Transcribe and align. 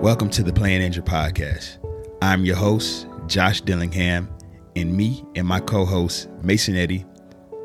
Welcome 0.00 0.28
to 0.30 0.42
the 0.42 0.52
Playing 0.52 0.82
Injured 0.82 1.06
podcast. 1.06 1.78
I'm 2.20 2.44
your 2.44 2.54
host, 2.54 3.08
Josh 3.26 3.62
Dillingham, 3.62 4.28
and 4.76 4.94
me 4.94 5.24
and 5.34 5.46
my 5.46 5.58
co 5.58 5.84
host, 5.84 6.28
Mason 6.42 6.76
Eddy, 6.76 7.04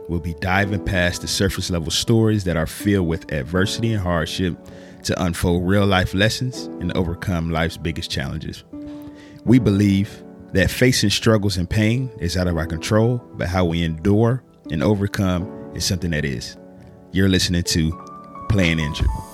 will 0.07 0.21
be 0.21 0.33
diving 0.35 0.83
past 0.83 1.21
the 1.21 1.27
surface 1.27 1.69
level 1.69 1.91
stories 1.91 2.45
that 2.45 2.55
are 2.55 2.65
filled 2.65 3.07
with 3.07 3.31
adversity 3.31 3.93
and 3.93 4.01
hardship 4.01 4.57
to 5.03 5.23
unfold 5.23 5.67
real 5.67 5.85
life 5.85 6.13
lessons 6.13 6.65
and 6.79 6.95
overcome 6.95 7.51
life's 7.51 7.77
biggest 7.77 8.09
challenges. 8.09 8.63
We 9.43 9.59
believe 9.59 10.23
that 10.53 10.71
facing 10.71 11.09
struggles 11.09 11.57
and 11.57 11.69
pain 11.69 12.09
is 12.19 12.37
out 12.37 12.47
of 12.47 12.57
our 12.57 12.65
control, 12.65 13.17
but 13.33 13.49
how 13.49 13.65
we 13.65 13.83
endure 13.83 14.41
and 14.71 14.81
overcome 14.81 15.71
is 15.75 15.85
something 15.85 16.11
that 16.11 16.25
is. 16.25 16.57
You're 17.11 17.29
listening 17.29 17.63
to 17.63 17.91
Playing 18.49 18.79
Injured. 18.79 19.30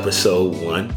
Episode 0.00 0.56
one 0.64 0.90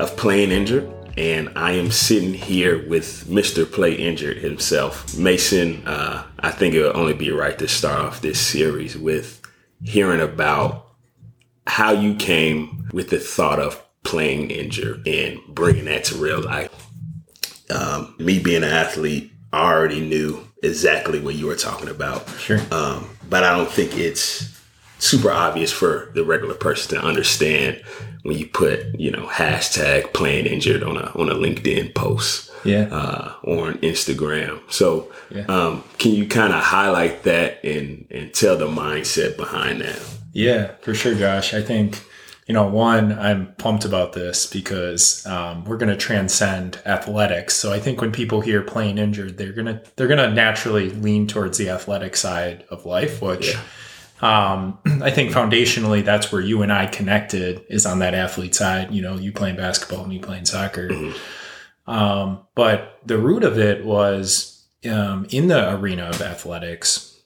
of 0.00 0.16
Playing 0.16 0.50
Injured, 0.50 0.92
and 1.16 1.52
I 1.54 1.70
am 1.70 1.92
sitting 1.92 2.34
here 2.34 2.84
with 2.88 3.26
Mr. 3.28 3.64
Play 3.64 3.92
Injured 3.92 4.38
himself, 4.38 5.16
Mason. 5.16 5.86
Uh, 5.86 6.24
I 6.40 6.50
think 6.50 6.74
it 6.74 6.82
would 6.82 6.96
only 6.96 7.12
be 7.12 7.30
right 7.30 7.56
to 7.60 7.68
start 7.68 8.00
off 8.00 8.22
this 8.22 8.40
series 8.40 8.98
with 8.98 9.40
hearing 9.84 10.20
about 10.20 10.88
how 11.68 11.92
you 11.92 12.16
came 12.16 12.88
with 12.92 13.10
the 13.10 13.20
thought 13.20 13.60
of 13.60 13.80
playing 14.02 14.50
injured 14.50 15.06
and 15.06 15.38
bringing 15.50 15.84
that 15.84 16.02
to 16.06 16.16
real 16.16 16.42
life. 16.42 16.88
Um, 17.70 18.16
me 18.18 18.40
being 18.40 18.64
an 18.64 18.70
athlete, 18.70 19.30
I 19.52 19.72
already 19.72 20.00
knew 20.00 20.44
exactly 20.60 21.20
what 21.20 21.36
you 21.36 21.46
were 21.46 21.54
talking 21.54 21.88
about. 21.88 22.28
Sure. 22.30 22.58
Um, 22.72 23.16
but 23.28 23.44
I 23.44 23.56
don't 23.56 23.70
think 23.70 23.96
it's 23.96 24.59
super 25.00 25.30
obvious 25.30 25.72
for 25.72 26.10
the 26.14 26.24
regular 26.24 26.54
person 26.54 26.96
to 26.98 27.04
understand 27.04 27.82
when 28.22 28.38
you 28.38 28.46
put, 28.46 28.98
you 29.00 29.10
know, 29.10 29.26
hashtag 29.26 30.12
playing 30.12 30.46
injured 30.46 30.82
on 30.82 30.96
a 30.96 31.10
on 31.18 31.28
a 31.28 31.34
LinkedIn 31.34 31.94
post. 31.94 32.46
Yeah. 32.62 32.88
Uh, 32.92 33.32
or 33.42 33.68
on 33.68 33.78
Instagram. 33.78 34.60
So 34.70 35.10
Yeah. 35.34 35.46
um, 35.48 35.82
can 35.98 36.12
you 36.12 36.26
kind 36.28 36.52
of 36.52 36.62
highlight 36.62 37.22
that 37.22 37.64
and 37.64 38.04
and 38.10 38.34
tell 38.34 38.56
the 38.58 38.66
mindset 38.66 39.36
behind 39.38 39.80
that? 39.80 39.98
Yeah, 40.34 40.72
for 40.82 40.92
sure, 40.94 41.14
Josh. 41.14 41.54
I 41.54 41.62
think, 41.62 42.04
you 42.46 42.52
know, 42.52 42.66
one, 42.68 43.18
I'm 43.18 43.54
pumped 43.56 43.86
about 43.86 44.12
this 44.12 44.46
because 44.46 45.24
um, 45.26 45.64
we're 45.64 45.78
going 45.78 45.88
to 45.88 45.96
transcend 45.96 46.78
athletics. 46.84 47.54
So 47.54 47.72
I 47.72 47.80
think 47.80 48.02
when 48.02 48.12
people 48.12 48.42
hear 48.42 48.60
playing 48.60 48.98
injured, 48.98 49.38
they're 49.38 49.52
gonna 49.54 49.80
they're 49.96 50.06
gonna 50.08 50.30
naturally 50.30 50.90
lean 50.90 51.26
towards 51.26 51.56
the 51.56 51.70
athletic 51.70 52.14
side 52.14 52.64
of 52.68 52.84
life, 52.84 53.22
which 53.22 53.54
Yeah. 53.54 53.60
Um, 54.20 54.78
I 55.02 55.10
think 55.10 55.32
foundationally 55.32 56.04
that's 56.04 56.30
where 56.30 56.40
you 56.40 56.62
and 56.62 56.72
I 56.72 56.86
connected 56.86 57.64
is 57.68 57.86
on 57.86 58.00
that 58.00 58.14
athlete 58.14 58.54
side. 58.54 58.92
You 58.92 59.02
know, 59.02 59.16
you 59.16 59.32
playing 59.32 59.56
basketball, 59.56 60.06
me 60.06 60.18
playing 60.18 60.46
soccer. 60.46 60.90
Um, 61.86 62.46
but 62.54 62.98
the 63.04 63.18
root 63.18 63.42
of 63.44 63.58
it 63.58 63.84
was 63.84 64.64
um, 64.88 65.26
in 65.30 65.48
the 65.48 65.74
arena 65.74 66.04
of 66.04 66.20
athletics. 66.22 67.18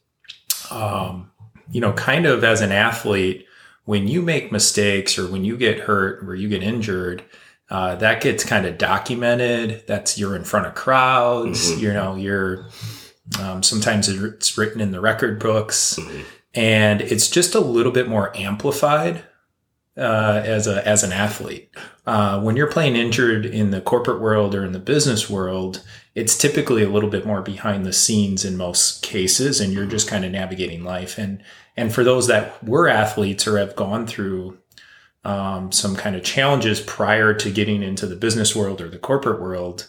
Um, 0.70 1.30
you 1.70 1.80
know, 1.80 1.92
kind 1.92 2.26
of 2.26 2.44
as 2.44 2.60
an 2.60 2.72
athlete, 2.72 3.46
when 3.84 4.08
you 4.08 4.22
make 4.22 4.52
mistakes 4.52 5.18
or 5.18 5.30
when 5.30 5.44
you 5.44 5.56
get 5.56 5.80
hurt 5.80 6.26
or 6.26 6.34
you 6.34 6.48
get 6.48 6.62
injured, 6.62 7.22
uh, 7.70 7.96
that 7.96 8.22
gets 8.22 8.44
kind 8.44 8.66
of 8.66 8.78
documented. 8.78 9.84
That's 9.86 10.18
you're 10.18 10.36
in 10.36 10.44
front 10.44 10.66
of 10.66 10.74
crowds. 10.74 11.72
Mhm. 11.72 11.80
You 11.80 11.92
know, 11.92 12.14
you're 12.14 12.66
um, 13.40 13.62
sometimes 13.62 14.08
it's 14.08 14.56
written 14.58 14.80
in 14.80 14.90
the 14.90 15.00
record 15.00 15.40
books, 15.40 15.98
and 16.54 17.00
it's 17.00 17.28
just 17.28 17.54
a 17.54 17.60
little 17.60 17.92
bit 17.92 18.08
more 18.08 18.36
amplified 18.36 19.24
uh, 19.96 20.42
as 20.44 20.66
a 20.66 20.86
as 20.86 21.02
an 21.02 21.12
athlete. 21.12 21.70
Uh, 22.06 22.40
when 22.40 22.56
you're 22.56 22.70
playing 22.70 22.96
injured 22.96 23.46
in 23.46 23.70
the 23.70 23.80
corporate 23.80 24.20
world 24.20 24.54
or 24.54 24.64
in 24.64 24.72
the 24.72 24.78
business 24.78 25.30
world, 25.30 25.82
it's 26.14 26.36
typically 26.36 26.82
a 26.82 26.88
little 26.88 27.08
bit 27.08 27.26
more 27.26 27.42
behind 27.42 27.84
the 27.84 27.92
scenes 27.92 28.44
in 28.44 28.56
most 28.56 29.02
cases, 29.02 29.60
and 29.60 29.72
you're 29.72 29.86
just 29.86 30.08
kind 30.08 30.24
of 30.24 30.32
navigating 30.32 30.84
life. 30.84 31.18
And 31.18 31.42
and 31.76 31.92
for 31.92 32.04
those 32.04 32.26
that 32.28 32.62
were 32.62 32.88
athletes 32.88 33.46
or 33.46 33.58
have 33.58 33.76
gone 33.76 34.06
through 34.06 34.58
um, 35.24 35.72
some 35.72 35.96
kind 35.96 36.14
of 36.14 36.22
challenges 36.22 36.80
prior 36.80 37.32
to 37.34 37.50
getting 37.50 37.82
into 37.82 38.06
the 38.06 38.16
business 38.16 38.54
world 38.54 38.80
or 38.80 38.88
the 38.88 38.98
corporate 38.98 39.40
world, 39.40 39.86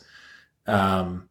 um, 0.65 1.29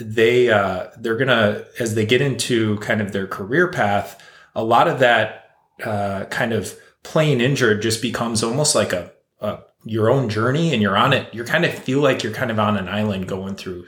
they 0.00 0.50
uh, 0.50 0.88
they're 0.98 1.16
gonna 1.16 1.64
as 1.78 1.94
they 1.94 2.04
get 2.06 2.20
into 2.20 2.78
kind 2.78 3.00
of 3.00 3.12
their 3.12 3.26
career 3.26 3.68
path, 3.68 4.20
a 4.54 4.64
lot 4.64 4.88
of 4.88 4.98
that 5.00 5.50
uh, 5.84 6.24
kind 6.26 6.52
of 6.52 6.74
playing 7.02 7.40
injured 7.40 7.82
just 7.82 8.02
becomes 8.02 8.42
almost 8.42 8.74
like 8.74 8.92
a, 8.92 9.10
a 9.40 9.60
your 9.84 10.10
own 10.10 10.28
journey, 10.28 10.72
and 10.72 10.82
you're 10.82 10.96
on 10.96 11.12
it. 11.12 11.32
You 11.34 11.44
kind 11.44 11.64
of 11.64 11.72
feel 11.72 12.00
like 12.00 12.22
you're 12.22 12.32
kind 12.34 12.50
of 12.50 12.58
on 12.58 12.76
an 12.76 12.88
island 12.88 13.28
going 13.28 13.54
through 13.56 13.86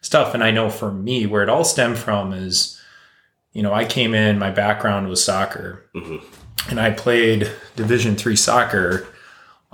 stuff. 0.00 0.32
And 0.34 0.42
I 0.44 0.50
know 0.50 0.70
for 0.70 0.90
me, 0.92 1.26
where 1.26 1.42
it 1.42 1.48
all 1.48 1.64
stemmed 1.64 1.98
from 1.98 2.32
is, 2.32 2.80
you 3.52 3.62
know, 3.62 3.72
I 3.74 3.84
came 3.84 4.14
in, 4.14 4.38
my 4.38 4.50
background 4.50 5.08
was 5.08 5.22
soccer, 5.24 5.90
Mhm. 5.94 6.22
and 6.70 6.80
I 6.80 6.90
played 6.90 7.50
Division 7.76 8.16
three 8.16 8.36
soccer. 8.36 9.06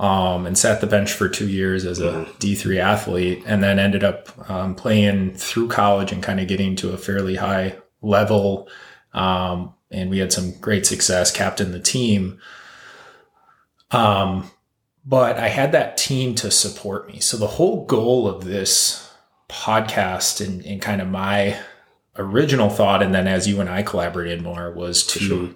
Um, 0.02 0.46
and 0.46 0.58
sat 0.58 0.80
the 0.80 0.88
bench 0.88 1.12
for 1.12 1.28
two 1.28 1.46
years 1.48 1.84
as 1.86 2.00
a 2.00 2.26
D3 2.40 2.78
athlete, 2.80 3.44
and 3.46 3.62
then 3.62 3.78
ended 3.78 4.02
up 4.02 4.50
um, 4.50 4.74
playing 4.74 5.34
through 5.34 5.68
college 5.68 6.10
and 6.10 6.20
kind 6.20 6.40
of 6.40 6.48
getting 6.48 6.74
to 6.76 6.90
a 6.92 6.98
fairly 6.98 7.36
high 7.36 7.76
level. 8.00 8.68
Um, 9.14 9.74
and 9.92 10.10
we 10.10 10.18
had 10.18 10.32
some 10.32 10.58
great 10.60 10.86
success, 10.86 11.30
captain 11.30 11.70
the 11.70 11.78
team. 11.78 12.40
Um, 13.92 14.50
but 15.04 15.38
I 15.38 15.48
had 15.48 15.70
that 15.70 15.96
team 15.96 16.34
to 16.36 16.50
support 16.50 17.06
me. 17.08 17.20
So 17.20 17.36
the 17.36 17.46
whole 17.46 17.84
goal 17.86 18.26
of 18.26 18.44
this 18.44 19.08
podcast 19.48 20.44
and, 20.44 20.64
and 20.66 20.82
kind 20.82 21.00
of 21.00 21.08
my 21.08 21.56
original 22.16 22.70
thought, 22.70 23.02
and 23.04 23.14
then 23.14 23.28
as 23.28 23.46
you 23.46 23.60
and 23.60 23.68
I 23.70 23.82
collaborated 23.82 24.42
more, 24.42 24.72
was 24.72 25.06
to 25.08 25.18
Sure. 25.20 25.50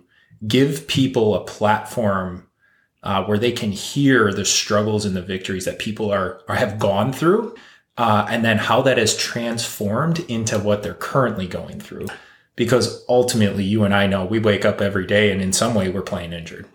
give 0.46 0.86
people 0.86 1.34
a 1.34 1.44
platform 1.44 2.45
uh, 3.06 3.24
where 3.24 3.38
they 3.38 3.52
can 3.52 3.70
hear 3.70 4.32
the 4.32 4.44
struggles 4.44 5.04
and 5.04 5.14
the 5.14 5.22
victories 5.22 5.64
that 5.64 5.78
people 5.78 6.10
are, 6.10 6.40
are 6.48 6.56
have 6.56 6.76
gone 6.76 7.12
through, 7.12 7.54
uh, 7.96 8.26
and 8.28 8.44
then 8.44 8.58
how 8.58 8.82
that 8.82 8.98
has 8.98 9.16
transformed 9.16 10.18
into 10.28 10.58
what 10.58 10.82
they're 10.82 10.92
currently 10.92 11.46
going 11.46 11.78
through. 11.78 12.08
Because 12.56 13.04
ultimately, 13.08 13.62
you 13.62 13.84
and 13.84 13.94
I 13.94 14.08
know 14.08 14.24
we 14.24 14.40
wake 14.40 14.64
up 14.64 14.80
every 14.80 15.06
day, 15.06 15.30
and 15.30 15.40
in 15.40 15.52
some 15.52 15.72
way, 15.72 15.88
we're 15.88 16.02
playing 16.02 16.32
injured. 16.32 16.66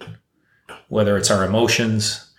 Whether 0.87 1.17
it's 1.17 1.29
our 1.29 1.43
emotions, 1.43 2.30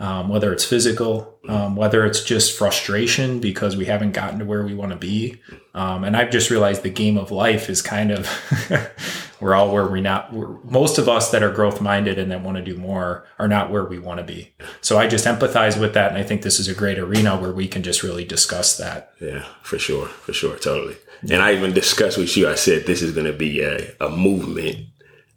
um, 0.00 0.30
whether 0.30 0.50
it's 0.50 0.64
physical, 0.64 1.38
um, 1.46 1.76
whether 1.76 2.06
it's 2.06 2.24
just 2.24 2.56
frustration 2.56 3.38
because 3.38 3.76
we 3.76 3.84
haven't 3.84 4.12
gotten 4.12 4.38
to 4.38 4.46
where 4.46 4.64
we 4.64 4.74
want 4.74 4.92
to 4.92 4.96
be. 4.96 5.38
Um, 5.74 6.04
and 6.04 6.16
I've 6.16 6.30
just 6.30 6.48
realized 6.48 6.82
the 6.82 6.90
game 6.90 7.18
of 7.18 7.30
life 7.30 7.68
is 7.68 7.82
kind 7.82 8.10
of 8.10 8.26
we're 9.40 9.54
all 9.54 9.70
where 9.70 9.86
we're 9.86 10.00
not. 10.00 10.32
We're, 10.32 10.58
most 10.64 10.96
of 10.96 11.06
us 11.06 11.30
that 11.30 11.42
are 11.42 11.52
growth 11.52 11.82
minded 11.82 12.18
and 12.18 12.30
that 12.30 12.42
want 12.42 12.56
to 12.56 12.64
do 12.64 12.78
more 12.78 13.26
are 13.38 13.46
not 13.46 13.70
where 13.70 13.84
we 13.84 13.98
want 13.98 14.18
to 14.18 14.24
be. 14.24 14.54
So 14.80 14.98
I 14.98 15.06
just 15.06 15.26
empathize 15.26 15.78
with 15.78 15.92
that, 15.94 16.10
and 16.10 16.18
I 16.18 16.22
think 16.22 16.42
this 16.42 16.58
is 16.58 16.66
a 16.66 16.74
great 16.74 16.98
arena 16.98 17.38
where 17.38 17.52
we 17.52 17.68
can 17.68 17.82
just 17.82 18.02
really 18.02 18.24
discuss 18.24 18.78
that. 18.78 19.12
Yeah, 19.20 19.44
for 19.62 19.78
sure, 19.78 20.06
for 20.06 20.32
sure, 20.32 20.56
totally. 20.56 20.96
And 21.22 21.42
I 21.42 21.52
even 21.52 21.74
discussed 21.74 22.16
with 22.16 22.34
you. 22.38 22.48
I 22.48 22.54
said 22.54 22.86
this 22.86 23.02
is 23.02 23.12
going 23.12 23.26
to 23.26 23.34
be 23.34 23.60
a, 23.60 23.94
a 24.00 24.08
movement, 24.08 24.86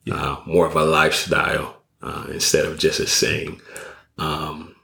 uh, 0.10 0.38
more 0.46 0.66
of 0.66 0.78
a 0.78 0.86
lifestyle 0.86 1.82
uh, 2.02 2.28
instead 2.32 2.66
of 2.66 2.80
just 2.80 3.02
a 3.02 3.08
saying. 3.08 3.60
Um, 4.18 4.76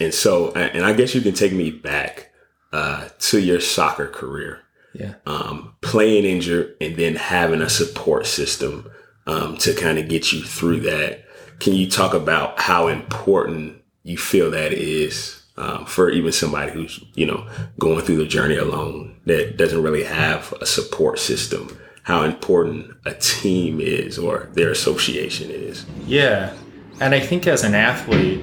and 0.00 0.12
so, 0.12 0.52
and 0.52 0.84
I 0.84 0.92
guess 0.92 1.14
you 1.14 1.20
can 1.20 1.34
take 1.34 1.52
me 1.52 1.70
back 1.70 2.30
uh, 2.72 3.08
to 3.18 3.40
your 3.40 3.60
soccer 3.60 4.08
career, 4.08 4.60
Yeah. 4.92 5.14
um, 5.26 5.74
playing 5.80 6.24
injured, 6.24 6.76
and 6.80 6.96
then 6.96 7.14
having 7.14 7.60
a 7.62 7.68
support 7.68 8.26
system 8.26 8.90
um, 9.26 9.56
to 9.58 9.72
kind 9.74 9.98
of 9.98 10.08
get 10.08 10.32
you 10.32 10.42
through 10.42 10.80
that. 10.80 11.24
Can 11.60 11.72
you 11.74 11.88
talk 11.88 12.14
about 12.14 12.60
how 12.60 12.88
important 12.88 13.76
you 14.02 14.18
feel 14.18 14.50
that 14.50 14.72
is 14.72 15.40
um, 15.56 15.86
for 15.86 16.10
even 16.10 16.32
somebody 16.32 16.72
who's 16.72 17.02
you 17.14 17.24
know 17.24 17.48
going 17.78 18.04
through 18.04 18.16
the 18.16 18.26
journey 18.26 18.56
alone 18.56 19.16
that 19.26 19.56
doesn't 19.56 19.82
really 19.82 20.02
have 20.04 20.52
a 20.60 20.66
support 20.66 21.18
system? 21.20 21.78
How 22.02 22.24
important 22.24 22.90
a 23.06 23.14
team 23.14 23.80
is 23.80 24.18
or 24.18 24.50
their 24.52 24.70
association 24.70 25.50
is. 25.50 25.86
Yeah. 26.06 26.52
And 27.00 27.14
I 27.14 27.20
think 27.20 27.46
as 27.46 27.64
an 27.64 27.74
athlete, 27.74 28.42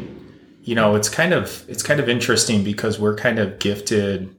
you 0.64 0.76
know, 0.76 0.96
it's 0.96 1.10
kind 1.10 1.34
of 1.34 1.66
it's 1.68 1.84
kind 1.84 2.00
of 2.00 2.10
interesting 2.10 2.64
because 2.64 3.00
we're 3.00 3.16
kind 3.16 3.40
of 3.40 3.60
gifted 3.60 4.36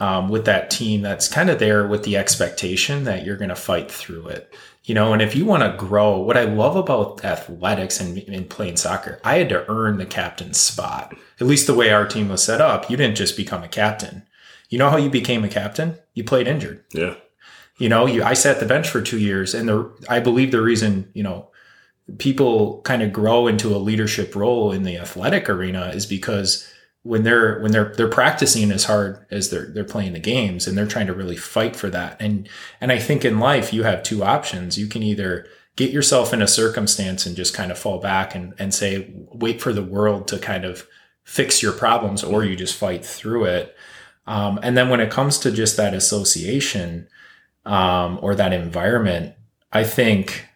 um, 0.00 0.28
with 0.28 0.44
that 0.44 0.70
team 0.70 1.02
that's 1.02 1.28
kind 1.28 1.50
of 1.50 1.58
there 1.58 1.86
with 1.86 2.04
the 2.04 2.16
expectation 2.16 3.04
that 3.04 3.24
you're 3.24 3.36
going 3.36 3.48
to 3.48 3.56
fight 3.56 3.90
through 3.90 4.28
it. 4.28 4.54
You 4.84 4.94
know, 4.94 5.12
and 5.12 5.22
if 5.22 5.34
you 5.34 5.46
want 5.46 5.62
to 5.62 5.78
grow, 5.78 6.18
what 6.18 6.36
I 6.36 6.44
love 6.44 6.76
about 6.76 7.24
athletics 7.24 8.00
and, 8.00 8.18
and 8.18 8.50
playing 8.50 8.76
soccer, 8.76 9.18
I 9.24 9.38
had 9.38 9.48
to 9.48 9.68
earn 9.70 9.96
the 9.96 10.04
captain's 10.04 10.58
spot. 10.58 11.16
At 11.40 11.46
least 11.46 11.66
the 11.66 11.74
way 11.74 11.90
our 11.90 12.06
team 12.06 12.28
was 12.28 12.42
set 12.42 12.60
up, 12.60 12.90
you 12.90 12.96
didn't 12.96 13.16
just 13.16 13.36
become 13.36 13.62
a 13.62 13.68
captain. 13.68 14.26
You 14.68 14.78
know 14.78 14.90
how 14.90 14.98
you 14.98 15.08
became 15.08 15.42
a 15.42 15.48
captain? 15.48 15.96
You 16.12 16.24
played 16.24 16.46
injured. 16.46 16.84
Yeah. 16.92 17.14
You 17.78 17.88
know, 17.88 18.06
you 18.06 18.22
I 18.22 18.34
sat 18.34 18.60
the 18.60 18.66
bench 18.66 18.88
for 18.88 19.00
two 19.00 19.18
years, 19.18 19.54
and 19.54 19.68
the 19.68 19.90
I 20.08 20.20
believe 20.20 20.52
the 20.52 20.62
reason 20.62 21.10
you 21.14 21.22
know 21.22 21.48
people 22.18 22.80
kind 22.82 23.02
of 23.02 23.12
grow 23.12 23.46
into 23.46 23.74
a 23.74 23.78
leadership 23.78 24.34
role 24.36 24.72
in 24.72 24.82
the 24.82 24.96
athletic 24.96 25.48
arena 25.48 25.90
is 25.94 26.06
because 26.06 26.70
when 27.02 27.22
they're 27.22 27.60
when 27.60 27.70
they're 27.72 27.92
they're 27.96 28.08
practicing 28.08 28.70
as 28.70 28.84
hard 28.84 29.24
as 29.30 29.50
they're 29.50 29.66
they're 29.66 29.84
playing 29.84 30.14
the 30.14 30.18
games 30.18 30.66
and 30.66 30.76
they're 30.76 30.86
trying 30.86 31.06
to 31.06 31.14
really 31.14 31.36
fight 31.36 31.76
for 31.76 31.90
that. 31.90 32.16
And 32.20 32.48
and 32.80 32.90
I 32.90 32.98
think 32.98 33.24
in 33.24 33.38
life 33.38 33.72
you 33.72 33.82
have 33.84 34.02
two 34.02 34.24
options. 34.24 34.78
You 34.78 34.86
can 34.86 35.02
either 35.02 35.46
get 35.76 35.90
yourself 35.90 36.32
in 36.32 36.40
a 36.40 36.48
circumstance 36.48 37.26
and 37.26 37.36
just 37.36 37.54
kind 37.54 37.70
of 37.70 37.78
fall 37.78 38.00
back 38.00 38.34
and 38.34 38.54
and 38.58 38.72
say 38.72 39.12
wait 39.32 39.60
for 39.60 39.72
the 39.72 39.82
world 39.82 40.28
to 40.28 40.38
kind 40.38 40.64
of 40.64 40.86
fix 41.24 41.62
your 41.62 41.72
problems 41.72 42.22
or 42.22 42.44
you 42.44 42.56
just 42.56 42.76
fight 42.76 43.04
through 43.04 43.44
it. 43.44 43.76
Um, 44.26 44.58
and 44.62 44.76
then 44.76 44.88
when 44.88 45.00
it 45.00 45.10
comes 45.10 45.38
to 45.40 45.50
just 45.50 45.76
that 45.76 45.94
association 45.94 47.08
um, 47.66 48.18
or 48.22 48.34
that 48.34 48.52
environment 48.52 49.34
I 49.72 49.84
think 49.84 50.46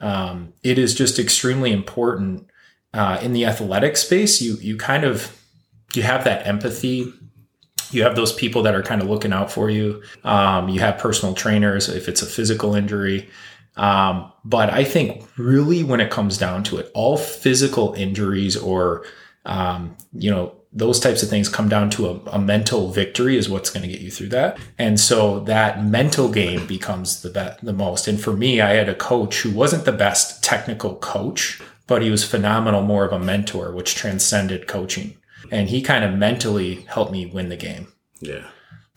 um, 0.00 0.52
it 0.62 0.78
is 0.78 0.94
just 0.94 1.18
extremely 1.18 1.72
important 1.72 2.48
uh, 2.94 3.18
in 3.22 3.32
the 3.32 3.44
athletic 3.46 3.96
space. 3.96 4.40
You 4.40 4.56
you 4.60 4.76
kind 4.76 5.04
of 5.04 5.36
you 5.94 6.02
have 6.02 6.24
that 6.24 6.46
empathy. 6.46 7.12
You 7.90 8.02
have 8.02 8.16
those 8.16 8.32
people 8.32 8.62
that 8.62 8.74
are 8.74 8.82
kind 8.82 9.00
of 9.00 9.08
looking 9.08 9.32
out 9.32 9.50
for 9.50 9.70
you. 9.70 10.02
Um, 10.22 10.68
you 10.68 10.80
have 10.80 10.98
personal 10.98 11.34
trainers 11.34 11.88
if 11.88 12.08
it's 12.08 12.22
a 12.22 12.26
physical 12.26 12.74
injury. 12.74 13.28
Um, 13.76 14.32
but 14.44 14.70
i 14.70 14.82
think 14.82 15.22
really 15.36 15.84
when 15.84 16.00
it 16.00 16.10
comes 16.10 16.36
down 16.36 16.64
to 16.64 16.78
it 16.78 16.90
all 16.94 17.16
physical 17.16 17.94
injuries 17.94 18.56
or 18.56 19.04
um, 19.44 19.96
you 20.12 20.30
know 20.30 20.57
those 20.78 21.00
types 21.00 21.22
of 21.22 21.28
things 21.28 21.48
come 21.48 21.68
down 21.68 21.90
to 21.90 22.08
a, 22.08 22.20
a 22.30 22.38
mental 22.38 22.90
victory 22.90 23.36
is 23.36 23.48
what's 23.48 23.70
going 23.70 23.82
to 23.82 23.92
get 23.92 24.00
you 24.00 24.10
through 24.10 24.28
that 24.28 24.58
and 24.78 24.98
so 24.98 25.40
that 25.40 25.84
mental 25.84 26.28
game 26.28 26.66
becomes 26.66 27.22
the 27.22 27.30
be- 27.30 27.66
the 27.66 27.72
most 27.72 28.08
and 28.08 28.20
for 28.20 28.32
me 28.32 28.60
i 28.60 28.70
had 28.70 28.88
a 28.88 28.94
coach 28.94 29.42
who 29.42 29.50
wasn't 29.50 29.84
the 29.84 29.92
best 29.92 30.42
technical 30.42 30.96
coach 30.96 31.60
but 31.86 32.02
he 32.02 32.10
was 32.10 32.24
phenomenal 32.24 32.82
more 32.82 33.04
of 33.04 33.12
a 33.12 33.18
mentor 33.18 33.72
which 33.72 33.94
transcended 33.94 34.66
coaching 34.66 35.16
and 35.50 35.68
he 35.68 35.80
kind 35.80 36.04
of 36.04 36.14
mentally 36.14 36.82
helped 36.82 37.12
me 37.12 37.26
win 37.26 37.48
the 37.48 37.56
game. 37.56 37.88
Yeah. 38.20 38.46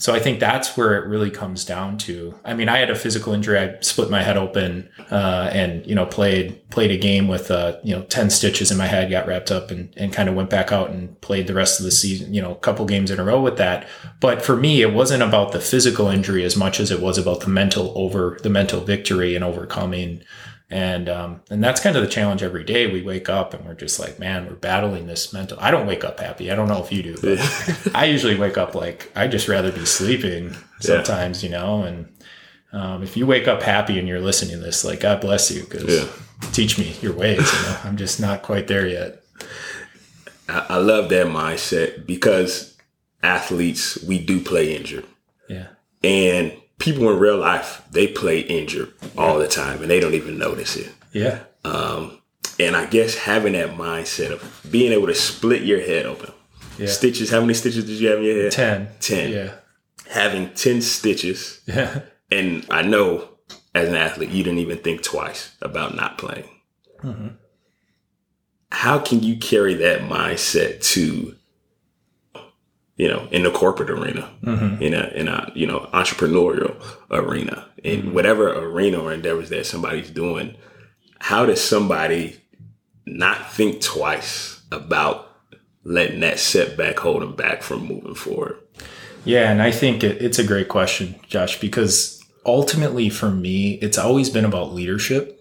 So 0.02 0.16
I 0.16 0.20
think 0.20 0.40
that's 0.40 0.76
where 0.76 0.98
it 0.98 1.06
really 1.06 1.30
comes 1.30 1.64
down 1.64 2.00
to. 2.00 2.34
I 2.44 2.56
mean, 2.56 2.70
I 2.70 2.80
had 2.80 2.90
a 2.90 2.96
physical 2.96 3.34
injury. 3.34 3.60
I 3.60 3.80
split 3.82 4.10
my 4.10 4.24
head 4.24 4.36
open, 4.36 4.90
uh, 5.12 5.52
and 5.54 5.86
you 5.86 5.94
know 5.94 6.08
played 6.08 6.68
played 6.72 6.90
a 6.90 6.98
game 6.98 7.28
with 7.28 7.52
uh, 7.52 7.78
you 7.84 7.96
know 7.96 8.02
ten 8.06 8.32
stitches 8.32 8.72
in 8.72 8.80
my 8.80 8.88
head, 8.88 9.12
got 9.12 9.28
wrapped 9.28 9.52
up, 9.52 9.70
and 9.70 9.94
and 9.96 10.12
kind 10.12 10.28
of 10.28 10.34
went 10.34 10.50
back 10.50 10.72
out 10.72 10.90
and 10.90 11.22
played 11.22 11.46
the 11.46 11.54
rest 11.54 11.80
of 11.80 11.86
the 11.86 11.92
season. 11.92 12.34
You 12.34 12.42
know, 12.42 12.52
a 12.52 12.56
couple 12.56 12.84
games 12.86 13.12
in 13.12 13.20
a 13.20 13.24
row 13.24 13.40
with 13.40 13.58
that. 13.58 13.88
But 14.20 14.42
for 14.42 14.58
me, 14.58 14.82
it 14.82 14.92
wasn't 14.92 15.22
about 15.22 15.52
the 15.52 15.60
physical 15.60 16.08
injury 16.08 16.44
as 16.44 16.58
much 16.58 16.80
as 16.80 16.90
it 16.90 17.00
was 17.00 17.20
about 17.20 17.42
the 17.42 17.50
mental 17.50 17.94
over 17.96 18.40
the 18.42 18.50
mental 18.50 18.82
victory 18.82 19.36
and 19.36 19.46
overcoming 19.46 20.24
and 20.72 21.10
um, 21.10 21.42
and 21.50 21.62
that's 21.62 21.82
kind 21.82 21.98
of 21.98 22.02
the 22.02 22.08
challenge 22.08 22.42
every 22.42 22.64
day. 22.64 22.88
We 22.88 23.02
wake 23.02 23.28
up 23.28 23.54
and 23.54 23.66
we're 23.66 23.74
just 23.74 24.00
like, 24.00 24.18
man, 24.20 24.48
we're 24.48 24.56
battling 24.56 25.06
this 25.06 25.34
mental. 25.34 25.58
I 25.60 25.70
don't 25.70 25.86
wake 25.86 26.06
up 26.06 26.20
happy. 26.20 26.50
I 26.50 26.56
don't 26.56 26.70
know 26.70 26.82
if 26.82 26.94
you 26.94 27.04
do, 27.04 27.18
but 27.22 27.92
I 27.94 28.06
usually 28.06 28.38
wake 28.38 28.58
up 28.58 28.74
like 28.74 29.12
I 29.14 29.28
just 29.28 29.50
rather 29.50 29.70
be 29.70 29.86
sleeping 29.86 30.56
sometimes, 30.80 31.44
yeah. 31.44 31.50
you 31.50 31.56
know. 31.56 31.84
And 31.84 32.14
um, 32.72 33.04
if 33.04 33.18
you 33.18 33.28
wake 33.28 33.50
up 33.50 33.62
happy 33.62 34.00
and 34.00 34.08
you're 34.08 34.22
listening 34.22 34.56
to 34.56 34.64
this, 34.64 34.86
like 34.86 35.02
God 35.02 35.20
bless 35.20 35.52
you, 35.52 35.64
because 35.64 35.94
yeah. 35.94 36.08
teach 36.54 36.80
me 36.80 36.96
your 37.02 37.14
ways. 37.14 37.40
You 37.40 37.68
know, 37.68 37.78
I'm 37.84 37.98
just 37.98 38.22
not 38.22 38.42
quite 38.42 38.68
there 38.68 38.88
yet. 38.88 39.24
I, 40.48 40.68
I 40.70 40.78
love 40.78 41.10
that 41.10 41.28
mindset 41.28 42.06
because 42.06 42.78
athletes 43.22 44.02
we 44.04 44.20
do 44.24 44.40
play 44.40 44.74
injured. 44.74 45.06
Yeah, 45.50 45.68
and 46.02 46.54
people 46.82 47.10
in 47.12 47.20
real 47.20 47.38
life 47.38 47.82
they 47.92 48.08
play 48.08 48.40
injured 48.40 48.92
all 49.18 49.38
the 49.38 49.48
time 49.48 49.82
and 49.82 49.90
they 49.90 50.00
don't 50.00 50.16
even 50.16 50.38
notice 50.38 50.76
it. 50.76 50.92
Yeah. 51.14 51.44
Um, 51.64 52.20
and 52.60 52.76
I 52.76 52.86
guess 52.86 53.16
having 53.16 53.54
that 53.54 53.72
mindset 53.72 54.32
of 54.32 54.68
being 54.70 54.92
able 54.92 55.08
to 55.08 55.16
split 55.16 55.62
your 55.62 55.80
head 55.80 56.06
open. 56.06 56.34
Yeah. 56.78 56.88
Stitches. 56.88 57.30
How 57.30 57.42
many 57.42 57.54
stitches 57.54 57.86
did 57.86 58.00
you 58.00 58.10
have 58.10 58.20
in 58.20 58.26
your 58.26 58.42
head? 58.44 58.52
Ten. 58.52 58.90
Ten. 59.00 59.32
Yeah. 59.32 59.54
Having 60.10 60.54
ten 60.56 60.82
stitches. 60.82 61.62
Yeah. 61.66 62.02
And 62.32 62.66
I 62.70 62.82
know 62.82 63.30
as 63.76 63.90
an 63.90 63.96
athlete, 63.96 64.30
you 64.30 64.44
didn't 64.44 64.60
even 64.60 64.80
think 64.80 65.04
twice 65.04 65.56
about 65.62 65.96
not 65.96 66.18
playing. 66.18 66.50
Mm-hmm. 67.04 67.28
How 68.72 69.00
can 69.00 69.22
you 69.22 69.38
carry 69.38 69.76
that 69.76 70.02
mindset 70.02 70.82
to 70.94 71.36
you 73.02 73.08
know, 73.08 73.28
in 73.32 73.42
the 73.42 73.50
corporate 73.50 73.90
arena, 73.90 74.30
mm-hmm. 74.44 74.80
in 74.80 74.94
a 74.94 75.08
in 75.16 75.28
a 75.28 75.52
you 75.56 75.66
know 75.66 75.90
entrepreneurial 75.92 76.76
arena, 77.10 77.68
in 77.84 78.02
mm-hmm. 78.02 78.14
whatever 78.14 78.54
arena 78.54 79.00
or 79.00 79.12
endeavors 79.12 79.50
that 79.50 79.66
somebody's 79.66 80.12
doing. 80.12 80.56
How 81.20 81.48
does 81.48 81.60
somebody 81.60 82.40
not 83.08 83.52
think 83.52 83.82
twice 83.82 84.62
about 84.72 85.36
letting 85.84 86.20
that 86.20 86.38
setback 86.38 87.00
hold 87.00 87.24
them 87.24 87.36
back 87.36 87.64
from 87.64 87.88
moving 87.88 88.14
forward? 88.14 88.60
Yeah, 89.26 89.50
and 89.50 89.64
I 89.64 89.72
think 89.72 90.04
it, 90.04 90.22
it's 90.22 90.38
a 90.38 90.46
great 90.46 90.70
question, 90.70 91.16
Josh, 91.28 91.60
because 91.60 92.24
ultimately 92.46 93.10
for 93.10 93.32
me, 93.32 93.80
it's 93.82 93.98
always 93.98 94.30
been 94.30 94.46
about 94.46 94.76
leadership 94.76 95.41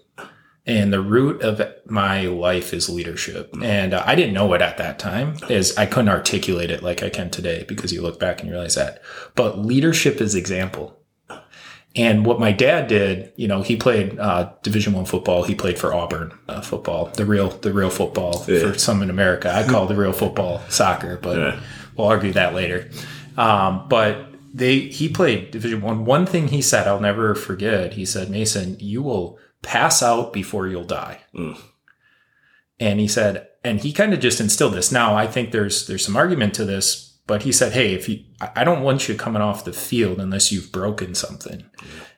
and 0.70 0.92
the 0.92 1.00
root 1.00 1.42
of 1.42 1.60
my 1.86 2.22
life 2.22 2.72
is 2.72 2.88
leadership. 2.88 3.54
And 3.62 3.92
uh, 3.92 4.02
i 4.06 4.14
didn't 4.14 4.34
know 4.34 4.52
it 4.54 4.62
at 4.62 4.78
that 4.78 4.98
time 4.98 5.36
is 5.48 5.76
i 5.76 5.86
couldn't 5.86 6.08
articulate 6.08 6.70
it 6.70 6.82
like 6.82 7.02
i 7.02 7.10
can 7.10 7.30
today 7.30 7.64
because 7.66 7.92
you 7.92 8.02
look 8.02 8.20
back 8.20 8.40
and 8.40 8.48
you 8.48 8.54
realize 8.54 8.76
that. 8.76 9.02
But 9.34 9.58
leadership 9.58 10.20
is 10.20 10.34
example. 10.34 10.96
And 11.96 12.24
what 12.24 12.38
my 12.38 12.52
dad 12.52 12.86
did 12.86 13.32
you 13.36 13.48
know 13.48 13.62
he 13.62 13.76
played 13.76 14.18
uh, 14.18 14.52
division 14.62 14.92
one 14.92 15.06
football. 15.06 15.42
He 15.42 15.54
played 15.56 15.78
for 15.78 15.92
auburn 15.92 16.32
uh, 16.48 16.60
football 16.60 17.06
the 17.06 17.26
real 17.26 17.48
the 17.48 17.72
real 17.72 17.90
football 17.90 18.44
yeah. 18.46 18.60
for 18.60 18.78
some 18.78 19.02
in 19.02 19.10
america. 19.10 19.52
I 19.52 19.66
call 19.66 19.86
the 19.86 19.96
real 19.96 20.12
football 20.12 20.62
soccer 20.68 21.18
but 21.20 21.36
yeah. 21.36 21.60
we'll 21.96 22.06
argue 22.06 22.32
that 22.32 22.54
later. 22.54 22.88
Um, 23.36 23.88
but 23.88 24.26
they 24.52 24.80
he 24.80 25.08
played 25.08 25.50
division 25.50 25.80
one. 25.80 26.04
One 26.04 26.26
thing 26.26 26.48
he 26.48 26.62
said 26.62 26.86
i'll 26.86 27.00
never 27.00 27.34
forget 27.34 27.94
he 27.94 28.04
said 28.04 28.30
mason 28.30 28.76
you 28.80 29.00
will 29.02 29.38
pass 29.62 30.02
out 30.02 30.32
before 30.32 30.66
you'll 30.66 30.84
die. 30.84 31.20
Mm. 31.34 31.60
And 32.78 33.00
he 33.00 33.08
said, 33.08 33.48
and 33.62 33.80
he 33.80 33.92
kind 33.92 34.14
of 34.14 34.20
just 34.20 34.40
instilled 34.40 34.74
this. 34.74 34.90
Now 34.90 35.14
I 35.14 35.26
think 35.26 35.52
there's 35.52 35.86
there's 35.86 36.04
some 36.04 36.16
argument 36.16 36.54
to 36.54 36.64
this, 36.64 37.18
but 37.26 37.42
he 37.42 37.52
said, 37.52 37.72
hey, 37.72 37.94
if 37.94 38.08
you, 38.08 38.24
I 38.40 38.64
don't 38.64 38.82
want 38.82 39.08
you 39.08 39.14
coming 39.14 39.42
off 39.42 39.64
the 39.64 39.72
field 39.72 40.18
unless 40.18 40.50
you've 40.50 40.72
broken 40.72 41.14
something. 41.14 41.64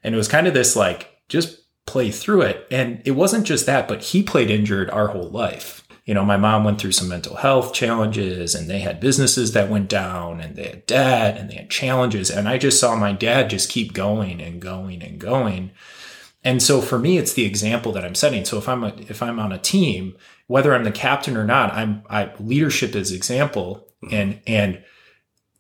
And 0.05 0.15
it 0.15 0.19
was 0.19 0.29
kind 0.29 0.47
of 0.47 0.55
this 0.55 0.77
like 0.77 1.21
just 1.29 1.63
play 1.87 2.11
through 2.11 2.43
it. 2.43 2.67
And 2.71 3.03
it 3.05 3.13
wasn't 3.13 3.47
just 3.47 3.67
that, 3.67 3.89
but 3.89 4.03
he 4.03 4.23
played 4.23 4.51
injured 4.51 4.89
our 4.91 5.09
whole 5.09 5.29
life. 5.29 5.87
You 6.05 6.15
know, 6.15 6.25
my 6.25 6.37
mom 6.37 6.65
went 6.65 6.81
through 6.81 6.93
some 6.93 7.09
mental 7.09 7.37
health 7.37 7.73
challenges 7.73 8.55
and 8.55 8.69
they 8.69 8.81
had 8.81 9.01
businesses 9.01 9.53
that 9.53 9.71
went 9.71 9.89
down 9.89 10.41
and 10.41 10.57
they 10.57 10.65
had 10.65 10.87
debt 10.87 11.37
and 11.37 11.49
they 11.49 11.55
had 11.55 11.71
challenges. 11.71 12.29
And 12.31 12.49
I 12.49 12.59
just 12.59 12.81
saw 12.81 12.97
my 12.97 13.13
dad 13.13 13.51
just 13.51 13.71
keep 13.71 13.93
going 13.93 14.41
and 14.41 14.61
going 14.61 15.03
and 15.03 15.19
going 15.19 15.71
and 16.45 16.63
so 16.63 16.81
for 16.81 16.99
me, 16.99 17.19
it's 17.19 17.35
the 17.35 17.45
example 17.45 17.93
that 17.93 18.05
I'm 18.05 18.15
setting. 18.15 18.45
So 18.45 18.59
if 18.59 18.69
I'm 18.69 18.83
a, 18.83 18.95
if 19.09 19.23
I'm 19.23 19.39
on 19.39 19.53
a 19.53 19.59
team, 19.59 20.17
whether 20.49 20.75
I'm 20.75 20.85
the 20.85 20.93
captain 20.93 21.37
or 21.37 21.45
not, 21.45 21.73
I'm 21.73 22.03
I 22.11 22.33
leadership 22.41 22.95
is 22.95 23.13
example 23.13 23.89
mm-hmm. 24.03 24.15
and 24.15 24.41
and 24.47 24.85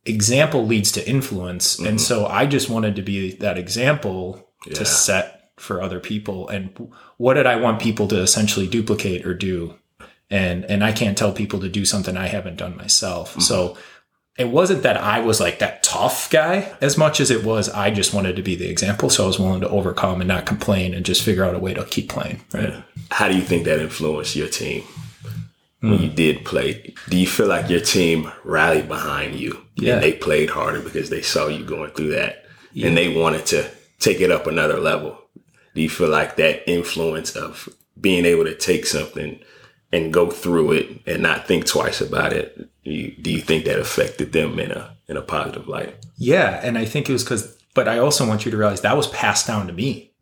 example 0.04 0.66
leads 0.66 0.90
to 0.92 1.08
influence. 1.08 1.76
Mm-hmm. 1.76 1.86
And 1.86 2.00
so 2.00 2.26
I 2.26 2.46
just 2.46 2.68
wanted 2.68 2.96
to 2.96 3.02
be 3.02 3.36
that 3.36 3.58
example 3.58 4.50
yeah. 4.66 4.74
to 4.74 4.84
set 4.84 5.50
for 5.56 5.80
other 5.80 6.00
people. 6.00 6.48
And 6.48 6.92
what 7.16 7.34
did 7.34 7.46
I 7.46 7.56
want 7.56 7.80
people 7.80 8.08
to 8.08 8.18
essentially 8.18 8.66
duplicate 8.66 9.24
or 9.24 9.34
do? 9.34 9.78
And 10.30 10.64
and 10.64 10.82
I 10.82 10.90
can't 10.90 11.16
tell 11.16 11.32
people 11.32 11.60
to 11.60 11.68
do 11.68 11.84
something 11.84 12.16
I 12.16 12.26
haven't 12.26 12.56
done 12.56 12.76
myself. 12.76 13.30
Mm-hmm. 13.32 13.40
So 13.42 13.76
it 14.38 14.48
wasn't 14.48 14.82
that 14.82 14.96
I 14.96 15.20
was 15.20 15.40
like 15.40 15.58
that 15.58 15.82
tough 15.82 16.30
guy 16.30 16.74
as 16.80 16.96
much 16.96 17.20
as 17.20 17.30
it 17.30 17.44
was 17.44 17.68
I 17.68 17.90
just 17.90 18.14
wanted 18.14 18.36
to 18.36 18.42
be 18.42 18.56
the 18.56 18.68
example. 18.68 19.10
So 19.10 19.24
I 19.24 19.26
was 19.26 19.38
willing 19.38 19.60
to 19.60 19.68
overcome 19.68 20.20
and 20.20 20.28
not 20.28 20.46
complain 20.46 20.94
and 20.94 21.04
just 21.04 21.22
figure 21.22 21.44
out 21.44 21.54
a 21.54 21.58
way 21.58 21.74
to 21.74 21.84
keep 21.84 22.08
playing. 22.08 22.40
Right. 22.52 22.82
How 23.10 23.28
do 23.28 23.36
you 23.36 23.42
think 23.42 23.64
that 23.64 23.80
influenced 23.80 24.34
your 24.34 24.48
team 24.48 24.84
when 25.80 25.98
mm. 25.98 26.02
you 26.02 26.08
did 26.08 26.44
play? 26.46 26.94
Do 27.10 27.18
you 27.18 27.26
feel 27.26 27.46
like 27.46 27.68
your 27.68 27.80
team 27.80 28.30
rallied 28.44 28.88
behind 28.88 29.34
you 29.34 29.66
yeah. 29.76 29.94
and 29.94 30.02
they 30.02 30.14
played 30.14 30.48
harder 30.48 30.80
because 30.80 31.10
they 31.10 31.22
saw 31.22 31.48
you 31.48 31.64
going 31.64 31.90
through 31.90 32.12
that 32.12 32.46
yeah. 32.72 32.88
and 32.88 32.96
they 32.96 33.14
wanted 33.14 33.44
to 33.46 33.70
take 33.98 34.20
it 34.20 34.30
up 34.30 34.46
another 34.46 34.80
level? 34.80 35.18
Do 35.74 35.82
you 35.82 35.90
feel 35.90 36.08
like 36.08 36.36
that 36.36 36.68
influence 36.70 37.36
of 37.36 37.68
being 38.00 38.24
able 38.24 38.44
to 38.44 38.54
take 38.54 38.86
something 38.86 39.40
and 39.92 40.12
go 40.12 40.30
through 40.30 40.72
it 40.72 41.00
and 41.06 41.22
not 41.22 41.46
think 41.46 41.66
twice 41.66 42.00
about 42.00 42.32
it, 42.32 42.68
you, 42.82 43.14
do 43.20 43.30
you 43.30 43.40
think 43.40 43.64
that 43.64 43.78
affected 43.78 44.32
them 44.32 44.58
in 44.58 44.72
a 44.72 44.96
in 45.08 45.16
a 45.16 45.22
positive 45.22 45.68
light? 45.68 45.96
Yeah, 46.16 46.60
and 46.62 46.78
I 46.78 46.84
think 46.84 47.08
it 47.08 47.12
was 47.12 47.24
because, 47.24 47.58
but 47.74 47.88
I 47.88 47.98
also 47.98 48.26
want 48.26 48.44
you 48.44 48.50
to 48.50 48.56
realize 48.56 48.80
that 48.80 48.96
was 48.96 49.08
passed 49.08 49.46
down 49.46 49.66
to 49.66 49.72
me. 49.72 50.12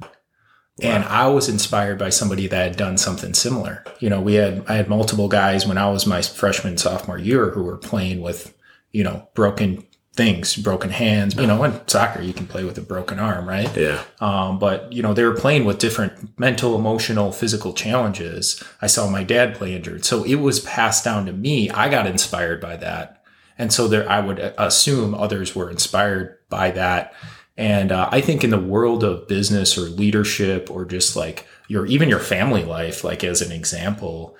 And 0.83 1.05
I 1.05 1.29
was 1.29 1.51
inspired 1.51 1.99
by 1.99 2.09
somebody 2.09 2.47
that 2.47 2.69
had 2.69 2.77
done 2.77 2.97
something 2.97 3.35
similar. 3.35 3.85
You 3.99 4.09
know, 4.09 4.21
we 4.21 4.35
had 4.35 4.65
I 4.67 4.77
had 4.77 4.89
multiple 4.89 5.29
guys 5.29 5.67
when 5.67 5.77
I 5.77 5.91
was 5.91 6.07
my 6.07 6.23
freshman 6.23 6.79
sophomore 6.79 7.19
year 7.19 7.51
who 7.51 7.63
were 7.63 7.77
playing 7.77 8.23
with, 8.23 8.57
you 8.91 9.05
know, 9.05 9.29
broken 9.35 9.87
things, 10.15 10.57
broken 10.57 10.91
hands. 10.91 11.35
You 11.37 11.47
know, 11.47 11.63
in 11.65 11.81
soccer 11.89 12.21
you 12.23 12.33
can 12.33 12.47
play 12.47 12.65
with 12.65 12.77
a 12.79 12.83
broken 12.83 13.19
arm, 13.19 13.49
right? 13.49 13.75
Yeah. 13.77 14.03
Um, 14.21 14.59
but 14.59 14.93
you 14.93 15.03
know, 15.03 15.15
they 15.15 15.25
were 15.25 15.35
playing 15.35 15.65
with 15.65 15.79
different 15.79 16.39
mental, 16.39 16.75
emotional, 16.75 17.33
physical 17.33 17.73
challenges. 17.73 18.63
I 18.83 18.87
saw 18.87 19.09
my 19.09 19.25
dad 19.25 19.55
play 19.55 19.75
injured, 19.75 20.05
so 20.05 20.25
it 20.25 20.37
was 20.37 20.61
passed 20.61 21.05
down 21.05 21.27
to 21.27 21.33
me. 21.33 21.71
I 21.71 21.89
got 21.89 22.07
inspired 22.07 22.61
by 22.61 22.77
that, 22.77 23.23
and 23.57 23.73
so 23.73 23.89
there, 23.89 24.09
I 24.09 24.21
would 24.21 24.39
assume 24.59 25.15
others 25.15 25.55
were 25.55 25.71
inspired 25.71 26.39
by 26.49 26.71
that. 26.73 27.15
And 27.57 27.93
uh, 27.93 28.09
I 28.11 28.23
think 28.23 28.43
in 28.43 28.49
the 28.49 28.59
world 28.59 29.05
of 29.05 29.29
business 29.29 29.77
or 29.77 29.83
leadership 29.83 30.71
or 30.71 30.87
just 30.87 31.15
like 31.15 31.47
your 31.69 31.85
even 31.87 32.09
your 32.09 32.19
family 32.19 32.65
life, 32.65 33.05
like 33.05 33.23
as 33.23 33.43
an 33.43 33.53
example, 33.53 34.37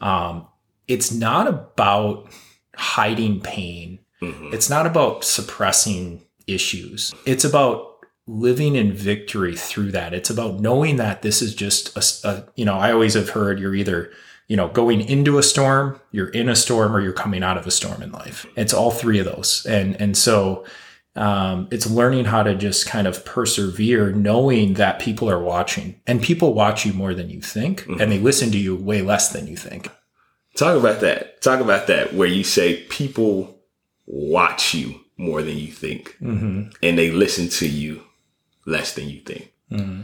um, 0.00 0.46
it's 0.86 1.12
not 1.12 1.46
about 1.46 2.32
hiding 2.76 3.40
pain. 3.40 3.98
Mhm. 4.22 4.52
It's 4.52 4.68
not 4.70 4.86
about 4.86 5.24
suppressing 5.24 6.22
issues. 6.46 7.14
It's 7.26 7.44
about 7.44 7.86
living 8.26 8.76
in 8.76 8.92
victory 8.92 9.56
through 9.56 9.90
that. 9.92 10.12
It's 10.14 10.30
about 10.30 10.60
knowing 10.60 10.96
that 10.96 11.22
this 11.22 11.42
is 11.42 11.54
just 11.54 11.96
a, 11.96 12.28
a- 12.28 12.44
you 12.54 12.64
know, 12.64 12.74
I 12.74 12.92
always 12.92 13.14
have 13.14 13.30
heard 13.30 13.58
you're 13.58 13.74
either, 13.74 14.10
you 14.46 14.56
know, 14.56 14.68
going 14.68 15.00
into 15.00 15.38
a 15.38 15.42
storm, 15.42 16.00
you're 16.12 16.28
in 16.28 16.48
a 16.48 16.54
storm, 16.56 16.94
or 16.94 17.00
you're 17.00 17.12
coming 17.12 17.42
out 17.42 17.56
of 17.58 17.66
a 17.66 17.70
storm 17.70 18.02
in 18.02 18.12
life. 18.12 18.46
It's 18.56 18.74
all 18.74 18.90
three 18.90 19.18
of 19.18 19.24
those. 19.26 19.66
And, 19.68 20.00
and 20.00 20.16
so, 20.16 20.64
um, 21.16 21.66
it's 21.72 21.90
learning 21.90 22.26
how 22.26 22.44
to 22.44 22.54
just 22.54 22.86
kind 22.86 23.08
of 23.08 23.24
persevere, 23.24 24.12
knowing 24.12 24.74
that 24.74 25.00
people 25.00 25.28
are 25.28 25.42
watching 25.42 26.00
and 26.06 26.22
people 26.22 26.54
watch 26.54 26.86
you 26.86 26.92
more 26.92 27.14
than 27.14 27.30
you 27.30 27.40
think 27.40 27.84
and 27.88 28.12
they 28.12 28.18
listen 28.18 28.52
to 28.52 28.58
you 28.58 28.76
way 28.76 29.02
less 29.02 29.32
than 29.32 29.48
you 29.48 29.56
think. 29.56 29.90
Talk 30.56 30.78
about 30.78 31.00
that. 31.00 31.42
Talk 31.42 31.58
about 31.60 31.88
that 31.88 32.14
where 32.14 32.28
you 32.28 32.44
say 32.44 32.82
people 32.84 33.59
watch 34.12 34.74
you 34.74 35.00
more 35.16 35.42
than 35.42 35.56
you 35.56 35.68
think 35.70 36.16
Mm-hmm. 36.20 36.70
and 36.82 36.98
they 36.98 37.10
listen 37.10 37.48
to 37.50 37.68
you 37.68 38.02
less 38.66 38.94
than 38.94 39.08
you 39.08 39.20
think. 39.20 39.52
Mm-hmm. 39.70 40.02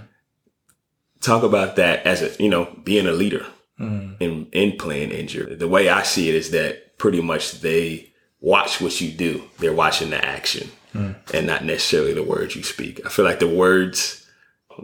Talk 1.20 1.42
about 1.42 1.76
that 1.76 2.06
as 2.06 2.22
a, 2.22 2.42
you 2.42 2.48
know, 2.48 2.66
being 2.84 3.06
a 3.06 3.12
leader 3.12 3.46
Mm-hmm. 3.80 4.22
in, 4.22 4.46
in 4.52 4.78
playing 4.78 5.10
injured. 5.10 5.58
The 5.58 5.68
way 5.68 5.90
I 5.90 6.02
see 6.02 6.30
it 6.30 6.34
is 6.34 6.50
that 6.52 6.96
pretty 6.96 7.20
much 7.20 7.60
they 7.60 8.10
watch 8.40 8.80
what 8.80 8.98
you 9.02 9.10
do. 9.10 9.42
They're 9.58 9.74
watching 9.74 10.08
the 10.10 10.24
action 10.24 10.70
and 10.94 11.46
not 11.46 11.62
necessarily 11.62 12.14
the 12.14 12.22
words 12.22 12.56
you 12.56 12.62
speak. 12.62 13.04
I 13.04 13.10
feel 13.10 13.26
like 13.26 13.38
the 13.38 13.46
words 13.54 14.25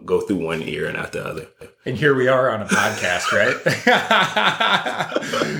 go 0.04 0.20
through 0.20 0.44
one 0.44 0.62
ear 0.62 0.86
and 0.86 0.96
out 0.96 1.12
the 1.12 1.24
other. 1.24 1.48
And 1.84 1.96
here 1.96 2.14
we 2.14 2.28
are 2.28 2.50
on 2.50 2.62
a 2.62 2.66
podcast, 2.66 3.32
right? 3.32 3.56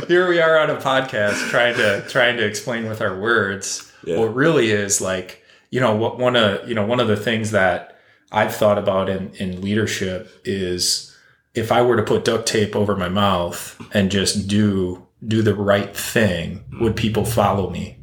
here 0.09 0.29
we 0.29 0.41
are 0.41 0.59
on 0.59 0.71
a 0.71 0.77
podcast 0.77 1.49
trying 1.51 1.75
to 1.77 2.05
trying 2.09 2.37
to 2.37 2.45
explain 2.47 2.89
with 2.89 3.01
our 3.01 3.19
words 3.19 3.93
Yeah. 4.05 4.19
what 4.19 4.35
really 4.35 4.71
is 4.71 5.01
like, 5.01 5.43
you 5.71 5.81
know, 5.81 5.95
what 5.95 6.19
one 6.19 6.37
of 6.37 6.69
you 6.69 6.75
know, 6.75 6.85
one 6.87 7.01
of 7.01 7.09
the 7.09 7.17
things 7.17 7.51
that 7.53 7.99
I've 8.31 8.55
thought 8.55 8.79
about 8.79 9.09
in, 9.09 9.33
in 9.35 9.61
leadership 9.61 10.31
is 10.45 11.15
if 11.55 11.71
I 11.71 11.83
were 11.83 11.97
to 11.97 12.03
put 12.03 12.25
duct 12.25 12.47
tape 12.47 12.75
over 12.75 12.97
my 12.97 13.09
mouth 13.09 13.79
and 13.93 14.11
just 14.11 14.49
do 14.49 15.07
do 15.27 15.43
the 15.43 15.55
right 15.55 15.95
thing, 15.97 16.65
would 16.81 16.97
people 16.97 17.25
follow 17.25 17.71
me? 17.71 17.99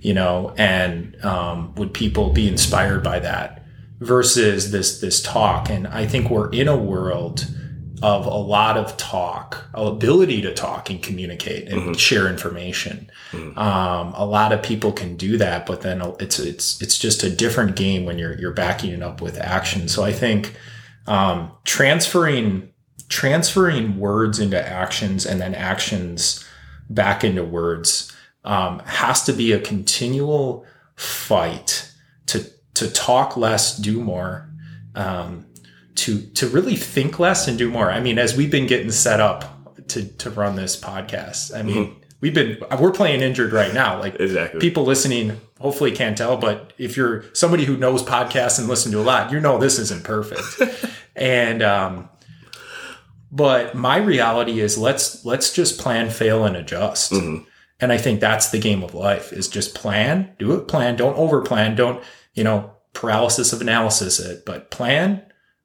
You 0.00 0.14
know, 0.14 0.54
and 0.56 1.22
um, 1.24 1.74
would 1.76 1.92
people 1.94 2.30
be 2.32 2.48
inspired 2.48 3.02
by 3.02 3.18
that 3.20 3.59
versus 4.00 4.70
this 4.70 5.00
this 5.00 5.22
talk? 5.22 5.70
And 5.70 5.86
I 5.86 6.06
think 6.06 6.30
we're 6.30 6.50
in 6.50 6.68
a 6.68 6.76
world 6.76 7.46
of 8.02 8.24
a 8.24 8.30
lot 8.30 8.78
of 8.78 8.96
talk, 8.96 9.68
ability 9.74 10.40
to 10.40 10.54
talk 10.54 10.88
and 10.88 11.02
communicate 11.02 11.68
and 11.68 11.98
share 11.98 12.28
information. 12.28 13.10
Um, 13.58 14.14
a 14.16 14.24
lot 14.24 14.52
of 14.52 14.62
people 14.62 14.90
can 14.90 15.16
do 15.16 15.36
that, 15.36 15.66
but 15.66 15.82
then 15.82 16.00
it's 16.18 16.38
it's 16.38 16.80
it's 16.80 16.98
just 16.98 17.22
a 17.22 17.30
different 17.30 17.76
game 17.76 18.04
when 18.06 18.18
you're 18.18 18.38
you're 18.38 18.52
backing 18.52 18.92
it 18.92 19.02
up 19.02 19.20
with 19.20 19.38
action. 19.38 19.88
So 19.88 20.02
I 20.02 20.12
think 20.12 20.54
um, 21.06 21.52
transferring 21.64 22.70
transferring 23.08 23.98
words 23.98 24.38
into 24.38 24.60
actions 24.66 25.26
and 25.26 25.40
then 25.40 25.54
actions 25.54 26.46
back 26.88 27.22
into 27.22 27.44
words 27.44 28.12
um, 28.44 28.78
has 28.80 29.22
to 29.24 29.32
be 29.32 29.52
a 29.52 29.60
continual 29.60 30.64
fight 30.96 31.89
to 32.74 32.90
talk 32.90 33.36
less, 33.36 33.76
do 33.76 34.00
more, 34.00 34.48
um, 34.94 35.46
to 35.96 36.20
to 36.20 36.48
really 36.48 36.76
think 36.76 37.18
less 37.18 37.46
and 37.48 37.58
do 37.58 37.70
more. 37.70 37.90
I 37.90 38.00
mean, 38.00 38.18
as 38.18 38.36
we've 38.36 38.50
been 38.50 38.66
getting 38.66 38.90
set 38.90 39.20
up 39.20 39.66
to 39.88 40.04
to 40.04 40.30
run 40.30 40.56
this 40.56 40.78
podcast, 40.80 41.54
I 41.56 41.62
mean, 41.62 41.96
we've 42.20 42.34
been 42.34 42.58
we're 42.78 42.92
playing 42.92 43.20
injured 43.20 43.52
right 43.52 43.74
now. 43.74 43.98
Like 43.98 44.18
Exactly. 44.20 44.60
people 44.60 44.84
listening 44.84 45.40
hopefully 45.58 45.92
can't 45.92 46.16
tell, 46.16 46.36
but 46.36 46.72
if 46.78 46.96
you're 46.96 47.24
somebody 47.34 47.64
who 47.64 47.76
knows 47.76 48.02
podcasts 48.02 48.58
and 48.58 48.66
listen 48.68 48.92
to 48.92 49.00
a 49.00 49.02
lot, 49.02 49.30
you 49.30 49.40
know 49.40 49.58
this 49.58 49.78
isn't 49.78 50.04
perfect. 50.04 50.90
and 51.16 51.62
um, 51.62 52.08
but 53.32 53.74
my 53.74 53.96
reality 53.98 54.60
is 54.60 54.78
let's 54.78 55.24
let's 55.24 55.52
just 55.52 55.78
plan, 55.78 56.10
fail, 56.10 56.44
and 56.44 56.56
adjust. 56.56 57.12
And 57.82 57.92
I 57.92 57.96
think 57.96 58.20
that's 58.20 58.50
the 58.50 58.58
game 58.58 58.82
of 58.82 58.94
life 58.94 59.32
is 59.32 59.48
just 59.48 59.74
plan, 59.74 60.34
do 60.38 60.52
it, 60.52 60.68
plan, 60.68 60.96
don't 60.96 61.16
over 61.16 61.40
plan, 61.40 61.74
don't, 61.76 62.02
you 62.40 62.44
know, 62.44 62.72
paralysis 62.94 63.52
of 63.52 63.60
analysis 63.60 64.18
it, 64.18 64.46
but 64.46 64.70
plan, 64.70 65.22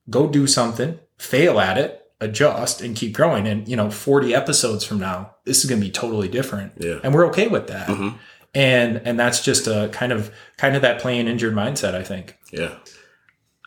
go 0.10 0.28
do 0.28 0.46
something, 0.46 1.00
fail 1.18 1.58
at 1.58 1.78
it, 1.78 2.06
adjust 2.20 2.82
and 2.82 2.98
keep 2.98 3.14
growing. 3.14 3.48
And, 3.48 3.66
you 3.66 3.78
know, 3.78 3.90
40 3.90 4.36
episodes 4.36 4.84
from 4.84 5.00
now, 5.00 5.36
this 5.46 5.64
is 5.64 5.70
going 5.70 5.80
to 5.80 5.88
be 5.88 5.92
totally 5.92 6.28
different. 6.28 6.74
Yeah. 6.78 7.00
And 7.02 7.14
we're 7.14 7.28
okay 7.28 7.48
with 7.48 7.68
that. 7.68 7.88
Mm-hmm. 7.88 8.18
And, 8.54 8.98
and 9.06 9.18
that's 9.18 9.42
just 9.42 9.68
a 9.68 9.88
kind 9.94 10.12
of, 10.12 10.36
kind 10.58 10.76
of 10.76 10.82
that 10.82 11.00
playing 11.00 11.30
injured 11.30 11.54
mindset, 11.54 11.96
I 11.96 12.04
think. 12.04 12.38
Yeah. 12.52 12.76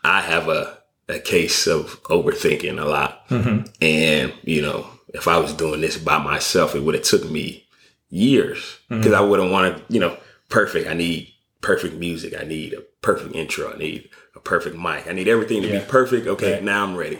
I 0.03 0.21
have 0.21 0.47
a, 0.47 0.77
a 1.07 1.17
case 1.17 1.65
of 1.65 2.03
overthinking 2.03 2.79
a 2.79 2.85
lot. 2.85 3.27
Mm-hmm. 3.29 3.71
And, 3.81 4.33
you 4.43 4.61
know, 4.61 4.87
if 5.15 5.27
I 5.27 5.39
was 5.39 5.53
doing 5.53 5.81
this 5.81 5.97
by 5.97 6.19
myself, 6.19 6.75
it 6.75 6.83
would 6.83 6.93
have 6.93 7.05
took 7.05 7.27
me 7.27 7.65
years 8.11 8.59
mm-hmm. 8.59 8.99
because 8.99 9.13
I 9.13 9.21
wouldn't 9.21 9.51
want 9.51 9.75
to, 9.75 9.83
you 9.91 9.99
know, 9.99 10.15
perfect. 10.49 10.87
I 10.87 10.93
need 10.93 11.33
perfect 11.61 11.95
music. 11.95 12.33
I 12.39 12.43
need 12.45 12.73
a 12.73 12.81
perfect 13.01 13.35
intro. 13.35 13.73
I 13.73 13.77
need 13.77 14.09
a 14.35 14.39
perfect 14.39 14.75
mic. 14.77 15.07
I 15.07 15.13
need 15.13 15.27
everything 15.27 15.61
to 15.61 15.67
Yeah. 15.67 15.79
be 15.79 15.85
perfect. 15.85 16.27
Okay. 16.27 16.53
Right. 16.53 16.63
Now 16.63 16.83
I'm 16.83 16.95
ready. 16.95 17.19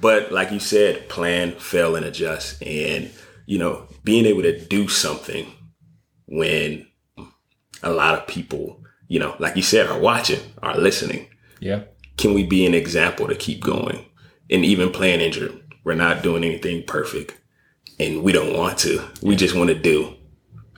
But 0.00 0.32
like 0.32 0.50
you 0.52 0.60
said, 0.60 1.08
plan, 1.08 1.52
fail, 1.52 1.96
and 1.96 2.04
adjust. 2.04 2.62
And, 2.62 3.10
you 3.46 3.58
know, 3.58 3.86
being 4.04 4.26
able 4.26 4.42
to 4.42 4.58
do 4.58 4.88
something 4.88 5.46
when 6.26 6.86
a 7.82 7.90
lot 7.90 8.18
of 8.18 8.26
people, 8.26 8.82
you 9.08 9.18
know, 9.18 9.36
like 9.38 9.56
you 9.56 9.62
said, 9.62 9.86
are 9.86 9.98
watching, 9.98 10.40
are 10.62 10.76
listening 10.76 11.28
Yeah. 11.60 11.82
can 12.16 12.34
we 12.34 12.44
be 12.44 12.66
an 12.66 12.74
example 12.74 13.26
to 13.28 13.34
keep 13.34 13.60
going? 13.62 14.04
And 14.50 14.64
even 14.64 14.90
playing 14.90 15.20
injured, 15.20 15.52
we're 15.84 15.94
not 15.94 16.22
doing 16.22 16.44
anything 16.44 16.84
perfect 16.86 17.36
and 17.98 18.22
we 18.22 18.32
don't 18.32 18.56
want 18.56 18.78
to. 18.78 19.02
We 19.22 19.36
just 19.36 19.54
want 19.54 19.68
to 19.68 19.74
do 19.74 20.14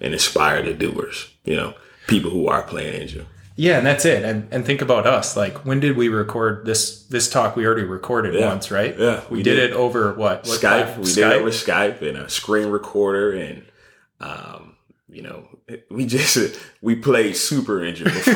and 0.01 0.13
inspire 0.13 0.63
the 0.63 0.75
doers, 0.75 1.29
you 1.45 1.57
know, 1.57 1.75
people 2.09 2.31
who 2.33 2.49
are 2.49 2.63
playing 2.63 3.01
injured. 3.03 3.27
Yeah, 3.55 3.79
and 3.79 3.87
that's 3.87 4.05
it. 4.05 4.25
And 4.25 4.47
and 4.53 4.65
think 4.65 4.83
about 4.83 5.07
us. 5.07 5.37
Like, 5.37 5.65
when 5.65 5.81
did 5.81 5.97
we 5.97 6.09
record 6.09 6.65
this 6.65 7.03
this 7.07 7.29
talk? 7.29 7.57
We 7.57 7.67
already 7.67 7.83
recorded 7.85 8.35
Yeah. 8.35 8.49
once, 8.49 8.71
right? 8.71 8.97
Yeah, 8.99 9.23
we, 9.31 9.39
we 9.39 9.43
did, 9.43 9.57
did. 9.57 9.71
it 9.71 9.73
over 9.77 10.15
what? 10.15 10.47
what 10.47 10.61
Skype, 10.61 10.97
we 10.99 11.13
did 11.13 11.33
it 11.33 11.45
with 11.45 11.55
Skype 11.55 12.03
and 12.03 12.17
a 12.19 12.29
screen 12.29 12.69
recorder 12.69 13.33
and, 13.33 13.65
um, 14.21 14.77
you 15.09 15.23
know, 15.23 15.49
we 15.91 16.07
just, 16.07 16.39
we 16.83 16.95
played 16.95 17.35
super 17.37 17.83
injured 17.83 18.13
before. 18.15 18.35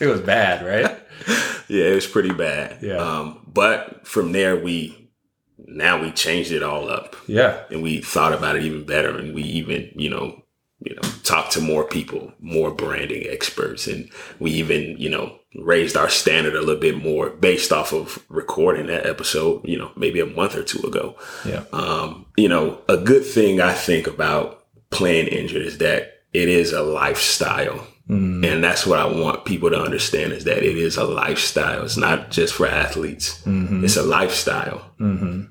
it 0.00 0.06
was 0.10 0.20
bad, 0.20 0.66
right? 0.66 0.98
yeah, 1.68 1.84
it 1.84 1.94
was 1.94 2.06
pretty 2.06 2.32
bad. 2.32 2.78
Yeah. 2.82 2.96
Um, 2.96 3.40
but 3.46 4.04
from 4.06 4.32
there, 4.32 4.56
we, 4.56 5.10
now 5.58 6.02
we 6.02 6.10
changed 6.10 6.50
it 6.50 6.62
all 6.64 6.88
up. 6.90 7.14
yeah, 7.28 7.62
and 7.70 7.82
we 7.84 8.00
thought 8.00 8.32
about 8.32 8.56
it 8.56 8.64
even 8.64 8.84
better 8.84 9.16
and 9.16 9.32
we 9.34 9.42
even 9.42 9.90
you 9.94 10.10
know 10.10 10.42
you 10.84 10.94
know 10.94 11.02
talk 11.22 11.50
to 11.50 11.60
more 11.60 11.84
people 11.84 12.32
more 12.40 12.70
branding 12.70 13.26
experts. 13.28 13.86
And 13.86 14.10
we 14.38 14.50
even 14.52 14.96
you 14.98 15.10
know 15.10 15.38
raised 15.56 15.96
our 15.96 16.08
standard 16.08 16.54
a 16.54 16.60
little 16.60 16.80
bit 16.80 16.96
more 17.02 17.30
based 17.30 17.72
off 17.72 17.92
of 17.92 18.24
recording 18.28 18.86
that 18.86 19.06
episode 19.06 19.66
you 19.66 19.78
know 19.78 19.90
maybe 19.96 20.20
a 20.20 20.26
month 20.26 20.54
or 20.56 20.62
two 20.62 20.86
ago. 20.86 21.16
Yeah, 21.44 21.64
um 21.72 22.26
you 22.36 22.48
know 22.48 22.80
a 22.88 22.96
good 22.96 23.24
thing 23.24 23.60
i 23.60 23.72
think 23.72 24.06
about 24.06 24.64
playing 24.90 25.28
injured 25.28 25.62
is 25.62 25.78
that 25.78 26.22
it 26.32 26.48
is 26.48 26.72
a 26.72 26.82
lifestyle. 26.82 27.86
Mm. 28.06 28.46
and 28.46 28.62
that's 28.62 28.86
what 28.86 28.98
i 28.98 29.06
want 29.06 29.46
people 29.46 29.70
to 29.70 29.80
understand 29.80 30.34
is 30.34 30.44
that 30.44 30.58
it 30.58 30.76
is 30.76 30.98
a 30.98 31.04
lifestyle. 31.04 31.84
It's 31.84 31.96
not 31.96 32.30
just 32.30 32.52
for 32.52 32.66
athletes. 32.66 33.40
Mm-hmm. 33.46 33.82
it's 33.82 33.96
a 33.96 34.02
lifestyle. 34.02 34.90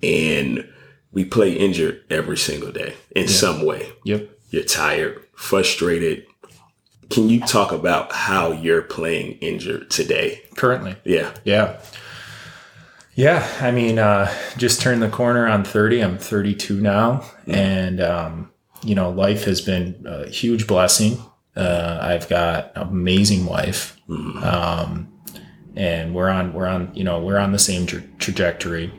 And 0.03 0.69
we 1.11 1.25
play 1.25 1.53
injured 1.53 2.03
every 2.11 2.37
single 2.37 2.71
day 2.71 2.93
in 3.15 3.27
some 3.27 3.65
way. 3.65 3.91
Yep. 4.03 4.29
You're 4.49 4.63
tired, 4.63 5.22
frustrated. 5.43 6.25
Can 7.09 7.29
you 7.29 7.41
talk 7.41 7.71
about 7.71 8.11
how 8.13 8.53
you're 8.53 8.81
playing 8.81 9.33
injured 9.33 9.91
today? 9.91 10.41
Currently. 10.55 10.95
Yeah. 11.03 11.31
Yeah. 11.43 11.79
Yeah. 13.13 13.47
I 13.59 13.71
mean, 13.71 13.99
uh, 13.99 14.33
just 14.57 14.81
turned 14.81 15.01
the 15.01 15.09
corner 15.09 15.45
on 15.45 15.63
30. 15.63 16.01
I'm 16.01 16.17
32 16.17 16.79
now. 16.79 17.23
And, 17.45 18.01
um, 18.01 18.51
you 18.83 18.95
know, 18.95 19.09
life 19.11 19.43
has 19.43 19.61
been 19.61 20.03
a 20.07 20.27
huge 20.27 20.65
blessing. 20.65 21.17
Uh, 21.55 21.99
I've 22.01 22.27
got 22.29 22.71
an 22.75 22.83
amazing 22.83 23.45
wife. 23.45 23.97
Um, 24.09 25.13
and 25.75 26.15
we're 26.15 26.29
on, 26.29 26.53
we're 26.53 26.67
on, 26.67 26.91
you 26.95 27.03
know, 27.03 27.19
we're 27.19 27.37
on 27.37 27.51
the 27.51 27.59
same 27.59 27.85
tra- 27.85 28.01
trajectory. 28.17 28.91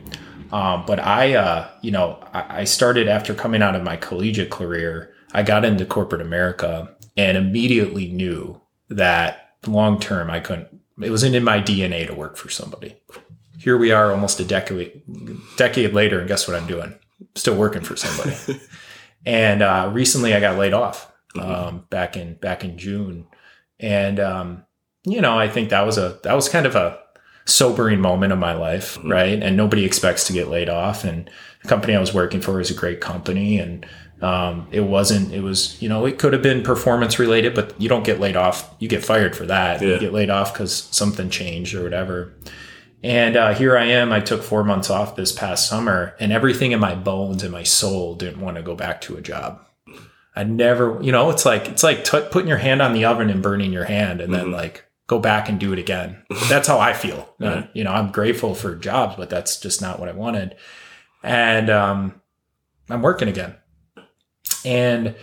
Um, 0.53 0.85
but 0.85 0.99
I, 0.99 1.33
uh, 1.33 1.69
you 1.81 1.91
know, 1.91 2.23
I, 2.33 2.61
I 2.61 2.63
started 2.65 3.07
after 3.07 3.33
coming 3.33 3.61
out 3.61 3.75
of 3.75 3.83
my 3.83 3.97
collegiate 3.97 4.51
career, 4.51 5.14
I 5.35 5.43
got 5.43 5.65
into 5.65 5.85
corporate 5.85 6.21
America 6.21 6.95
and 7.17 7.35
immediately 7.35 8.09
knew 8.09 8.61
that 8.87 9.55
long 9.67 9.99
term 9.99 10.31
I 10.31 10.39
couldn't, 10.39 10.69
it 11.01 11.09
wasn't 11.09 11.35
in 11.35 11.43
my 11.43 11.59
DNA 11.59 12.07
to 12.07 12.15
work 12.15 12.37
for 12.37 12.49
somebody. 12.49 12.95
Here 13.59 13.77
we 13.77 13.91
are 13.91 14.13
almost 14.13 14.39
a 14.39 14.45
decade, 14.45 15.01
decade 15.57 15.93
later, 15.93 16.19
and 16.19 16.27
guess 16.29 16.47
what 16.47 16.55
I'm 16.55 16.67
doing? 16.67 16.97
Still 17.35 17.57
working 17.57 17.81
for 17.81 17.97
somebody. 17.97 18.61
and 19.25 19.61
uh, 19.61 19.91
recently 19.93 20.33
I 20.33 20.39
got 20.39 20.57
laid 20.57 20.73
off 20.73 21.11
um, 21.37 21.85
back 21.89 22.15
in 22.15 22.35
back 22.35 22.63
in 22.63 22.77
June, 22.77 23.27
and 23.77 24.21
um, 24.21 24.63
you 25.03 25.19
know 25.19 25.37
I 25.37 25.49
think 25.49 25.69
that 25.69 25.85
was 25.85 25.97
a 25.97 26.17
that 26.23 26.33
was 26.33 26.47
kind 26.47 26.65
of 26.65 26.75
a 26.75 26.97
sobering 27.43 27.99
moment 27.99 28.31
of 28.31 28.39
my 28.39 28.53
life, 28.53 28.97
right? 29.03 29.41
And 29.41 29.57
nobody 29.57 29.83
expects 29.83 30.25
to 30.27 30.33
get 30.33 30.47
laid 30.47 30.69
off, 30.69 31.03
and 31.03 31.29
the 31.61 31.67
company 31.67 31.93
I 31.93 31.99
was 31.99 32.13
working 32.13 32.39
for 32.39 32.61
is 32.61 32.71
a 32.71 32.75
great 32.75 33.01
company, 33.01 33.59
and 33.59 33.85
um, 34.25 34.67
it 34.71 34.81
wasn't. 34.81 35.31
It 35.31 35.41
was 35.41 35.79
you 35.81 35.87
know 35.87 36.05
it 36.05 36.17
could 36.17 36.33
have 36.33 36.41
been 36.41 36.63
performance 36.63 37.19
related, 37.19 37.53
but 37.53 37.79
you 37.79 37.87
don't 37.87 38.03
get 38.03 38.19
laid 38.19 38.35
off. 38.35 38.73
You 38.79 38.87
get 38.87 39.05
fired 39.05 39.35
for 39.35 39.45
that. 39.45 39.81
You 39.81 39.99
get 39.99 40.13
laid 40.13 40.31
off 40.31 40.51
because 40.51 40.73
something 40.73 41.29
changed 41.29 41.75
or 41.75 41.83
whatever. 41.83 42.33
And 43.03 43.35
uh, 43.35 43.53
here 43.53 43.77
I 43.77 43.85
am. 43.85 44.11
I 44.11 44.19
took 44.19 44.41
four 44.41 44.63
months 44.63 44.89
off 44.89 45.15
this 45.15 45.31
past 45.31 45.69
summer, 45.69 46.15
and 46.19 46.31
everything 46.31 46.71
in 46.71 46.79
my 46.79 46.95
bones 46.95 47.43
and 47.43 47.51
my 47.51 47.61
soul 47.61 48.15
didn't 48.15 48.41
want 48.41 48.57
to 48.57 48.63
go 48.63 48.73
back 48.73 48.99
to 49.01 49.15
a 49.15 49.21
job. 49.21 49.63
I 50.35 50.43
never, 50.43 50.99
you 51.03 51.11
know, 51.11 51.29
it's 51.29 51.45
like 51.45 51.69
it's 51.69 51.83
like 51.83 52.03
t- 52.03 52.27
putting 52.31 52.49
your 52.49 52.57
hand 52.57 52.81
on 52.81 52.93
the 52.93 53.05
oven 53.05 53.29
and 53.29 53.43
burning 53.43 53.71
your 53.71 53.85
hand, 53.85 54.21
and 54.21 54.33
then 54.33 54.51
like 54.51 54.85
go 55.05 55.19
back 55.19 55.49
and 55.49 55.59
do 55.59 55.71
it 55.71 55.77
again. 55.77 56.23
That's 56.49 56.67
how 56.67 56.79
I 56.79 56.93
feel. 56.93 57.29
Uh, 57.45 57.67
you 57.73 57.83
know, 57.83 57.91
I'm 57.91 58.11
grateful 58.11 58.55
for 58.55 58.75
jobs, 58.75 59.17
but 59.17 59.29
that's 59.29 59.59
just 59.59 59.79
not 59.79 59.99
what 59.99 60.09
I 60.09 60.13
wanted. 60.13 60.55
And 61.21 61.69
um, 61.69 62.21
I'm 62.89 63.03
working 63.03 63.27
again, 63.27 63.55
and 64.65 65.15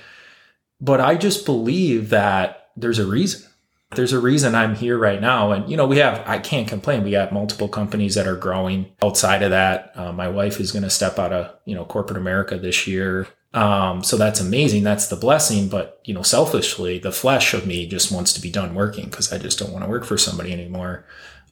but 0.80 1.00
I 1.00 1.16
just 1.16 1.44
believe 1.44 2.10
that 2.10 2.70
there's 2.76 2.98
a 2.98 3.06
reason 3.06 3.48
there's 3.94 4.12
a 4.12 4.20
reason 4.20 4.54
I'm 4.54 4.74
here 4.74 4.98
right 4.98 5.20
now. 5.20 5.52
And, 5.52 5.70
you 5.70 5.76
know, 5.76 5.86
we 5.86 5.98
have, 5.98 6.26
I 6.26 6.38
can't 6.38 6.68
complain. 6.68 7.04
We 7.04 7.10
got 7.12 7.32
multiple 7.32 7.68
companies 7.68 8.14
that 8.14 8.26
are 8.26 8.36
growing 8.36 8.86
outside 9.02 9.42
of 9.42 9.50
that. 9.50 9.92
Uh, 9.94 10.12
my 10.12 10.28
wife 10.28 10.60
is 10.60 10.72
going 10.72 10.82
to 10.82 10.90
step 10.90 11.18
out 11.18 11.32
of, 11.32 11.54
you 11.64 11.74
know, 11.74 11.84
corporate 11.84 12.18
America 12.18 12.58
this 12.58 12.86
year. 12.86 13.26
Um, 13.54 14.02
so 14.02 14.16
that's 14.16 14.40
amazing. 14.40 14.82
That's 14.82 15.08
the 15.08 15.16
blessing. 15.16 15.68
But, 15.68 16.00
you 16.04 16.14
know, 16.14 16.22
selfishly, 16.22 16.98
the 16.98 17.12
flesh 17.12 17.52
of 17.54 17.66
me 17.66 17.86
just 17.86 18.10
wants 18.10 18.32
to 18.32 18.40
be 18.40 18.50
done 18.50 18.74
working 18.74 19.06
because 19.06 19.32
I 19.32 19.38
just 19.38 19.58
don't 19.58 19.72
want 19.72 19.84
to 19.84 19.90
work 19.90 20.04
for 20.04 20.16
somebody 20.16 20.52
anymore. 20.52 21.04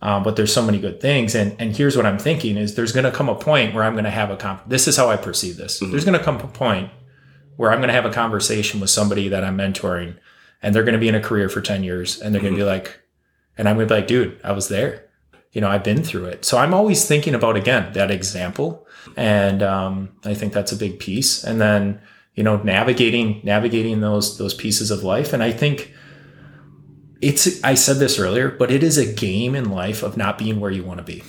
Um, 0.03 0.23
but 0.23 0.37
there's 0.37 0.53
so 0.53 0.63
many 0.63 0.79
good 0.79 0.99
things. 0.99 1.35
And, 1.35 1.55
and 1.59 1.77
here's 1.77 1.95
what 1.95 2.07
I'm 2.07 2.19
thinking 2.19 2.57
is 2.57 2.75
there's 2.75 2.93
going 2.93 3.05
to 3.05 3.11
come 3.11 3.29
a 3.29 3.35
point 3.35 3.75
where 3.75 3.85
I'm 3.85 3.93
going 3.93 4.05
to 4.05 4.11
have 4.11 4.31
a, 4.31 4.37
comp- 4.37 4.67
this 4.67 4.89
is 4.89 4.97
how 4.97 5.11
I 5.11 5.19
perceive 5.19 5.59
this. 5.59 5.79
There's 5.79 6.07
going 6.07 6.19
to 6.19 6.25
come 6.25 6.37
a 6.37 6.49
point 6.49 6.91
where 7.61 7.71
I'm 7.71 7.81
going 7.81 7.89
to 7.89 7.95
have 7.95 8.07
a 8.07 8.11
conversation 8.11 8.81
with 8.81 8.89
somebody 8.89 9.29
that 9.29 9.45
I'm 9.45 9.59
mentoring 9.59 10.17
and 10.63 10.75
they're 10.75 10.83
going 10.83 10.95
to 10.95 10.99
be 10.99 11.09
in 11.09 11.15
a 11.15 11.21
career 11.21 11.51
for 11.51 11.61
10 11.61 11.85
years 11.85 12.19
and 12.19 12.35
they're 12.35 12.41
going 12.41 12.55
to 12.55 12.59
be 12.59 12.65
like, 12.65 12.99
and 13.59 13.69
I'm 13.69 13.77
going 13.77 13.87
to 13.87 13.95
be 13.95 14.01
like, 14.01 14.07
dude, 14.07 14.41
I 14.43 14.53
was 14.53 14.69
there. 14.69 15.11
You 15.53 15.61
know, 15.61 15.69
I've 15.69 15.85
been 15.85 16.03
through 16.03 16.25
it. 16.25 16.47
So 16.47 16.57
I'm 16.57 16.73
always 16.73 17.07
thinking 17.07 17.35
about, 17.35 17.57
again, 17.59 17.93
that 17.93 18.11
example. 18.11 18.87
And 19.15 19.63
um, 19.63 20.09
I 20.25 20.33
think 20.33 20.55
that's 20.55 20.73
a 20.73 20.77
big 20.77 21.01
piece. 21.01 21.45
And 21.45 21.61
then, 21.61 22.01
you 22.35 22.43
know, 22.43 22.57
navigating, 22.63 23.43
navigating 23.45 24.01
those, 24.01 24.39
those 24.39 24.55
pieces 24.55 24.91
of 24.91 25.05
life. 25.05 25.35
And 25.35 25.43
I 25.43 25.53
think 25.53 25.93
it's, 27.21 27.63
I 27.63 27.75
said 27.75 27.99
this 27.99 28.19
earlier, 28.19 28.49
but 28.51 28.71
it 28.71 28.83
is 28.83 28.97
a 28.97 29.13
game 29.13 29.55
in 29.55 29.69
life 29.71 30.03
of 30.03 30.17
not 30.17 30.39
being 30.39 30.61
where 30.61 30.71
you 30.71 30.83
want 30.83 30.97
to 30.97 31.05
be. 31.05 31.23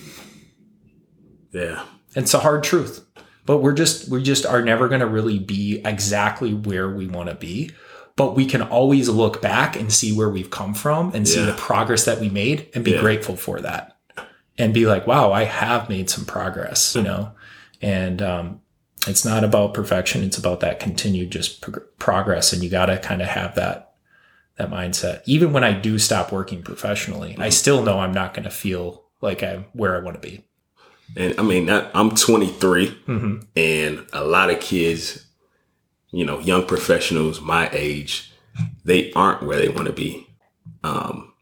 Yeah. 1.51 1.84
And 2.15 2.23
it's 2.23 2.34
a 2.34 2.39
hard 2.39 2.63
truth. 2.63 3.06
But 3.51 3.57
we're 3.57 3.73
just 3.73 4.07
we 4.07 4.23
just 4.23 4.45
are 4.45 4.61
never 4.61 4.87
going 4.87 5.01
to 5.01 5.05
really 5.07 5.37
be 5.37 5.81
exactly 5.83 6.53
where 6.53 6.89
we 6.89 7.07
want 7.07 7.27
to 7.27 7.35
be. 7.35 7.71
But 8.15 8.33
we 8.33 8.45
can 8.45 8.61
always 8.61 9.09
look 9.09 9.41
back 9.41 9.75
and 9.75 9.91
see 9.91 10.13
where 10.15 10.29
we've 10.29 10.49
come 10.49 10.73
from 10.73 11.13
and 11.13 11.27
see 11.27 11.43
the 11.43 11.51
progress 11.51 12.05
that 12.05 12.21
we 12.21 12.29
made 12.29 12.69
and 12.73 12.85
be 12.85 12.91
Yeah. 12.91 13.01
grateful 13.01 13.35
for 13.35 13.59
that. 13.59 13.97
And 14.57 14.73
be 14.73 14.85
like, 14.85 15.05
wow, 15.05 15.33
I 15.33 15.43
have 15.43 15.89
made 15.89 16.09
some 16.09 16.23
progress, 16.23 16.95
you 16.95 17.01
know? 17.01 17.33
And 17.81 18.21
um, 18.21 18.61
it's 19.05 19.25
not 19.25 19.43
about 19.43 19.73
perfection. 19.73 20.23
It's 20.23 20.37
about 20.37 20.61
that 20.61 20.79
continued 20.79 21.31
just 21.31 21.59
prog- 21.59 21.83
progress. 21.99 22.53
And 22.53 22.63
you 22.63 22.69
got 22.69 22.85
to 22.85 22.99
kind 22.99 23.21
of 23.21 23.27
have 23.27 23.55
that, 23.55 23.95
that 24.55 24.69
mindset. 24.69 25.23
Even 25.25 25.51
when 25.51 25.65
I 25.65 25.73
do 25.73 25.99
stop 25.99 26.31
working 26.31 26.63
professionally, 26.63 27.35
I 27.37 27.49
still 27.49 27.83
know 27.83 27.99
I'm 27.99 28.13
not 28.13 28.33
going 28.33 28.45
to 28.45 28.49
feel 28.49 29.03
like 29.19 29.43
I'm 29.43 29.65
where 29.73 29.97
I 29.97 30.01
want 30.01 30.21
to 30.21 30.25
be. 30.25 30.45
And 31.17 31.38
I 31.39 31.43
mean, 31.43 31.69
I'm 31.69 32.12
23 32.15 32.88
hmm 33.06 33.39
and 33.56 34.06
a 34.13 34.24
lot 34.24 34.50
of 34.50 34.60
kids, 34.60 35.26
you 36.12 36.26
know, 36.26 36.39
young 36.39 36.65
professionals 36.65 37.41
my 37.41 37.69
age, 37.71 38.32
they 38.86 39.12
aren't 39.13 39.43
where 39.43 39.58
they 39.58 39.69
want 39.69 39.88
to 39.88 39.93
be. 39.93 40.28
Um, 40.84 41.34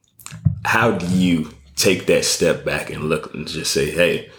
how 0.66 0.92
do 0.92 1.06
you 1.08 1.52
take 1.76 2.06
that 2.08 2.26
step 2.26 2.66
back 2.66 2.90
and 2.90 3.06
look 3.06 3.34
and 3.34 3.48
just 3.48 3.72
say, 3.72 3.90
Hey, 3.92 4.30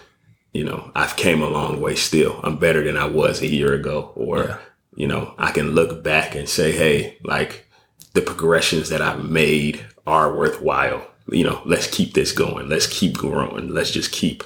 you 0.52 0.64
know, 0.64 0.90
I've 0.94 1.16
came 1.16 1.42
a 1.42 1.48
long 1.48 1.80
way 1.80 1.94
still. 1.94 2.40
I'm 2.42 2.56
better 2.56 2.82
than 2.84 2.96
I 2.96 3.06
was 3.06 3.40
a 3.40 3.46
year 3.46 3.72
ago. 3.72 4.12
Or, 4.16 4.38
Yeah. 4.44 4.58
you 4.96 5.06
know, 5.06 5.34
I 5.38 5.52
can 5.52 5.72
look 5.72 6.02
back 6.02 6.34
and 6.34 6.48
say, 6.48 6.72
Hey, 6.72 7.18
like 7.24 7.66
the 8.14 8.20
progressions 8.20 8.88
that 8.88 9.00
I've 9.00 9.24
made 9.24 9.84
are 10.06 10.36
worthwhile. 10.36 11.06
You 11.30 11.44
know, 11.44 11.62
let's 11.64 11.86
keep 11.86 12.14
this 12.14 12.32
going. 12.32 12.68
Let's 12.68 12.86
keep 12.88 13.16
growing. 13.16 13.68
Let's 13.68 13.92
just 13.92 14.10
keep 14.10 14.42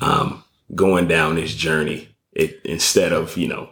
um, 0.00 0.44
going 0.74 1.08
down 1.08 1.36
this 1.36 1.54
journey. 1.54 2.08
It 2.32 2.60
instead 2.64 3.12
of 3.12 3.36
you 3.36 3.48
know 3.48 3.70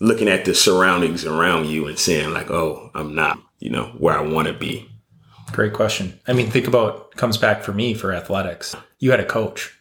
looking 0.00 0.28
at 0.28 0.44
the 0.44 0.54
surroundings 0.54 1.24
around 1.24 1.66
you 1.66 1.86
and 1.86 1.98
saying 1.98 2.32
like, 2.32 2.50
"Oh, 2.50 2.90
I'm 2.94 3.14
not 3.14 3.38
you 3.58 3.70
know 3.70 3.94
where 3.98 4.18
I 4.18 4.22
want 4.22 4.48
to 4.48 4.54
be." 4.54 4.88
Great 5.52 5.72
question. 5.72 6.18
I 6.26 6.32
mean, 6.32 6.50
think 6.50 6.66
about 6.66 7.14
comes 7.16 7.36
back 7.36 7.62
for 7.62 7.72
me 7.72 7.94
for 7.94 8.12
athletics. 8.12 8.74
You 8.98 9.10
had 9.10 9.20
a 9.20 9.24
coach. 9.24 9.76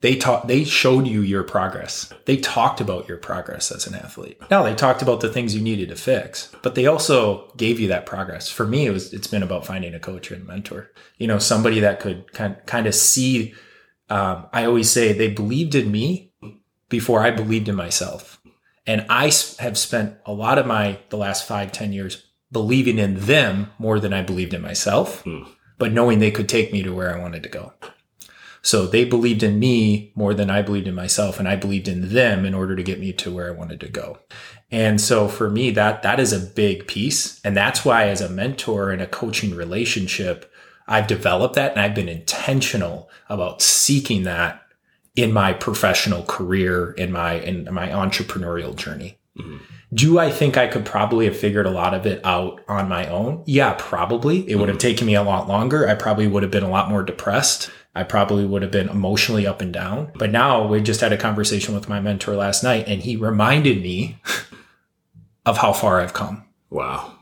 They 0.00 0.16
taught 0.16 0.48
they 0.48 0.64
showed 0.64 1.06
you 1.06 1.20
your 1.20 1.44
progress. 1.44 2.12
They 2.24 2.36
talked 2.36 2.80
about 2.80 3.08
your 3.08 3.18
progress 3.18 3.70
as 3.70 3.86
an 3.86 3.94
athlete. 3.94 4.40
Now 4.50 4.64
they 4.64 4.74
talked 4.74 5.00
about 5.00 5.20
the 5.20 5.28
things 5.28 5.54
you 5.54 5.62
needed 5.62 5.90
to 5.90 5.96
fix, 5.96 6.50
but 6.62 6.74
they 6.74 6.86
also 6.86 7.52
gave 7.56 7.78
you 7.78 7.86
that 7.88 8.04
progress. 8.04 8.50
For 8.50 8.66
me, 8.66 8.86
it 8.86 8.90
was 8.90 9.12
it's 9.12 9.28
been 9.28 9.44
about 9.44 9.64
finding 9.64 9.94
a 9.94 10.00
coach 10.00 10.32
and 10.32 10.44
mentor. 10.44 10.90
You 11.18 11.28
know, 11.28 11.38
somebody 11.38 11.78
that 11.80 12.00
could 12.00 12.32
kind 12.32 12.56
kind 12.66 12.86
of 12.86 12.94
see 12.96 13.54
um, 14.12 14.46
I 14.52 14.66
always 14.66 14.90
say 14.90 15.12
they 15.12 15.30
believed 15.30 15.74
in 15.74 15.90
me 15.90 16.32
before 16.90 17.20
I 17.22 17.30
believed 17.30 17.68
in 17.68 17.74
myself. 17.74 18.40
And 18.86 19.06
I 19.08 19.32
have 19.58 19.78
spent 19.78 20.16
a 20.26 20.32
lot 20.32 20.58
of 20.58 20.66
my 20.66 20.98
the 21.08 21.16
last 21.16 21.48
five, 21.48 21.72
ten 21.72 21.92
years 21.92 22.26
believing 22.50 22.98
in 22.98 23.14
them 23.20 23.70
more 23.78 23.98
than 23.98 24.12
I 24.12 24.22
believed 24.22 24.52
in 24.52 24.60
myself, 24.60 25.22
Hmm. 25.22 25.44
but 25.78 25.92
knowing 25.92 26.18
they 26.18 26.30
could 26.30 26.48
take 26.48 26.72
me 26.72 26.82
to 26.82 26.94
where 26.94 27.16
I 27.16 27.20
wanted 27.20 27.42
to 27.44 27.48
go. 27.48 27.72
So 28.60 28.86
they 28.86 29.04
believed 29.04 29.42
in 29.42 29.58
me 29.58 30.12
more 30.14 30.34
than 30.34 30.50
I 30.50 30.62
believed 30.62 30.86
in 30.86 30.94
myself, 30.94 31.38
and 31.38 31.48
I 31.48 31.56
believed 31.56 31.88
in 31.88 32.10
them 32.12 32.44
in 32.44 32.54
order 32.54 32.76
to 32.76 32.82
get 32.82 33.00
me 33.00 33.12
to 33.14 33.34
where 33.34 33.48
I 33.48 33.58
wanted 33.58 33.80
to 33.80 33.88
go. 33.88 34.18
And 34.70 35.00
so 35.00 35.26
for 35.26 35.48
me, 35.48 35.70
that 35.70 36.02
that 36.02 36.20
is 36.20 36.32
a 36.32 36.38
big 36.54 36.86
piece. 36.86 37.40
And 37.44 37.56
that's 37.56 37.84
why 37.84 38.08
as 38.08 38.20
a 38.20 38.28
mentor 38.28 38.92
in 38.92 39.00
a 39.00 39.06
coaching 39.06 39.54
relationship, 39.56 40.51
I've 40.92 41.06
developed 41.06 41.54
that 41.54 41.72
and 41.72 41.80
I've 41.80 41.94
been 41.94 42.08
intentional 42.08 43.08
about 43.28 43.62
seeking 43.62 44.24
that 44.24 44.62
in 45.16 45.32
my 45.32 45.52
professional 45.52 46.22
career, 46.24 46.92
in 46.92 47.12
my 47.12 47.34
in 47.34 47.72
my 47.72 47.88
entrepreneurial 47.88 48.76
journey. 48.76 49.18
Mm-hmm. 49.38 49.56
Do 49.94 50.18
I 50.18 50.30
think 50.30 50.56
I 50.56 50.68
could 50.68 50.84
probably 50.84 51.26
have 51.26 51.36
figured 51.36 51.66
a 51.66 51.70
lot 51.70 51.94
of 51.94 52.06
it 52.06 52.24
out 52.24 52.62
on 52.68 52.88
my 52.88 53.06
own? 53.06 53.42
Yeah, 53.46 53.74
probably. 53.78 54.48
It 54.48 54.56
would 54.56 54.68
have 54.68 54.78
mm-hmm. 54.78 54.88
taken 54.88 55.06
me 55.06 55.14
a 55.14 55.22
lot 55.22 55.48
longer. 55.48 55.88
I 55.88 55.94
probably 55.94 56.26
would 56.26 56.42
have 56.42 56.52
been 56.52 56.62
a 56.62 56.70
lot 56.70 56.88
more 56.88 57.02
depressed. 57.02 57.70
I 57.94 58.04
probably 58.04 58.46
would 58.46 58.62
have 58.62 58.70
been 58.70 58.88
emotionally 58.88 59.46
up 59.46 59.60
and 59.60 59.72
down. 59.72 60.12
But 60.14 60.30
now 60.30 60.66
we 60.66 60.80
just 60.80 61.02
had 61.02 61.12
a 61.12 61.18
conversation 61.18 61.74
with 61.74 61.90
my 61.90 62.00
mentor 62.00 62.36
last 62.36 62.62
night 62.62 62.88
and 62.88 63.02
he 63.02 63.16
reminded 63.16 63.82
me 63.82 64.18
of 65.46 65.58
how 65.58 65.74
far 65.74 66.00
I've 66.00 66.14
come. 66.14 66.44
Wow. 66.70 67.18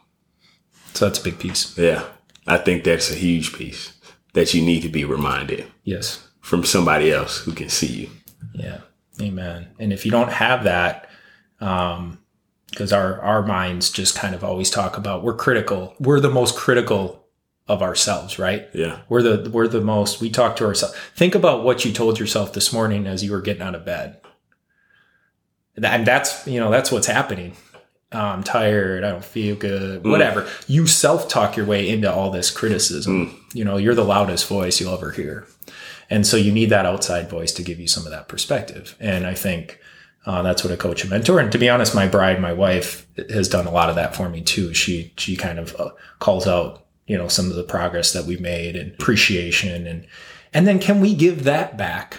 So 0.95 1.07
that's 1.07 1.19
a 1.19 1.25
big 1.25 1.39
piece. 1.41 1.77
Yeah, 1.77 2.05
I 2.47 2.57
think 2.59 2.85
that's 2.85 3.11
a 3.11 3.15
huge 3.15 3.53
piece 3.55 3.93
that 4.33 4.55
you 4.55 4.63
need 4.63 4.83
to 4.83 4.89
be 4.89 5.05
reminded 5.05 5.67
Yes. 5.85 6.27
from 6.41 6.65
somebody 6.65 7.13
else 7.13 7.39
who 7.39 7.53
can 7.53 7.69
see 7.69 7.87
you. 7.87 8.11
Yeah. 8.55 8.79
Amen. 9.21 9.69
And 9.79 9.93
if 9.93 10.05
you 10.05 10.11
don't 10.11 10.33
have 10.33 10.65
that, 10.65 11.07
Um, 11.61 12.19
because 12.71 12.93
our 12.93 13.21
our 13.21 13.43
minds 13.43 13.91
just 13.91 14.15
kind 14.17 14.35
of 14.35 14.43
always 14.45 14.71
talk 14.71 14.97
about 14.97 15.23
we're 15.23 15.35
critical. 15.37 15.95
We're 16.01 16.21
the 16.21 16.31
most 16.31 16.57
critical 16.57 17.27
of 17.69 17.83
ourselves, 17.83 18.39
right? 18.39 18.69
Yeah. 18.73 19.01
We're 19.11 19.23
the 19.23 19.51
we're 19.51 19.69
the 19.69 19.81
most 19.83 20.21
we 20.23 20.31
talk 20.31 20.57
to 20.57 20.65
ourselves. 20.65 20.95
Think 21.15 21.35
about 21.35 21.65
what 21.65 21.85
you 21.85 21.93
told 21.93 22.19
yourself 22.19 22.53
this 22.55 22.73
morning 22.73 23.07
as 23.07 23.23
you 23.23 23.33
were 23.33 23.43
getting 23.43 23.61
out 23.63 23.75
of 23.75 23.85
bed. 23.85 24.21
And 25.77 26.07
that's 26.07 26.47
you 26.47 26.59
know 26.61 26.71
that's 26.71 26.91
what's 26.93 27.07
happening. 27.07 27.57
Oh, 28.13 28.19
I'm 28.19 28.43
tired. 28.43 29.05
I 29.05 29.11
don't 29.11 29.25
feel 29.25 29.55
good. 29.55 30.03
Mm. 30.03 30.11
Whatever. 30.11 30.49
You 30.67 30.87
self 30.87 31.29
talk 31.29 31.57
your 31.57 31.67
way 31.67 31.89
into 31.89 32.13
all 32.13 32.31
this 32.31 32.51
criticism. 32.51 33.27
Mm. 33.27 33.55
You 33.55 33.65
know, 33.65 33.77
you're 33.77 33.95
the 33.95 34.05
loudest 34.05 34.49
voice 34.49 34.81
you'll 34.81 34.95
ever 34.95 35.13
hear. 35.13 35.47
And 36.09 36.27
so 36.27 36.37
you 36.37 36.51
need 36.51 36.71
that 36.71 36.87
outside 36.87 37.31
voice 37.31 37.53
to 37.53 37.63
give 37.63 37.79
you 37.79 37.87
some 37.87 38.05
of 38.05 38.11
that 38.11 38.27
perspective. 38.27 38.97
And 38.99 39.27
I 39.27 39.35
think 39.35 39.79
uh, 40.27 40.43
that's 40.43 40.65
what 40.65 40.73
a 40.73 40.77
coach 40.77 41.03
and 41.03 41.11
mentor. 41.11 41.39
And 41.39 41.53
to 41.53 41.59
be 41.59 41.69
honest, 41.69 41.95
my 41.95 42.09
bride, 42.09 42.41
my 42.41 42.53
wife, 42.53 43.07
has 43.31 43.49
done 43.49 43.67
a 43.67 43.71
lot 43.71 43.89
of 43.89 43.95
that 43.95 44.17
for 44.17 44.29
me 44.29 44.41
too. 44.41 44.75
She 44.75 45.13
she 45.17 45.37
kind 45.37 45.59
of 45.59 45.77
uh, 45.79 45.91
calls 46.19 46.47
out 46.49 46.85
you 47.07 47.19
know 47.19 47.27
some 47.27 47.51
of 47.51 47.57
the 47.57 47.65
progress 47.65 48.13
that 48.13 48.25
we've 48.25 48.41
made 48.41 48.77
and 48.77 48.93
appreciation 48.93 49.85
and 49.87 50.07
and 50.53 50.67
then 50.67 50.79
can 50.79 51.01
we 51.01 51.15
give 51.15 51.45
that 51.45 51.77
back? 51.77 52.19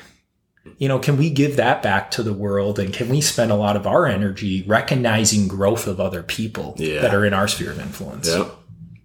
You 0.78 0.88
know, 0.88 1.00
can 1.00 1.18
we 1.18 1.30
give 1.32 1.56
that 1.56 1.82
back 1.82 2.12
to 2.12 2.24
the 2.24 2.34
world 2.34 2.78
and 2.78 2.94
can 2.94 3.10
we 3.10 3.20
spend 3.20 3.52
a 3.52 3.56
lot 3.56 3.76
of 3.76 3.88
our 3.88 4.06
energy 4.06 4.64
recognizing 4.68 5.48
growth 5.48 5.88
of 5.88 6.00
other 6.00 6.22
people 6.24 6.76
Yeah. 6.78 7.02
that 7.02 7.16
are 7.16 7.26
in 7.26 7.34
our 7.34 7.48
sphere 7.48 7.72
of 7.72 7.80
influence? 7.80 8.28
Yeah. 8.28 8.46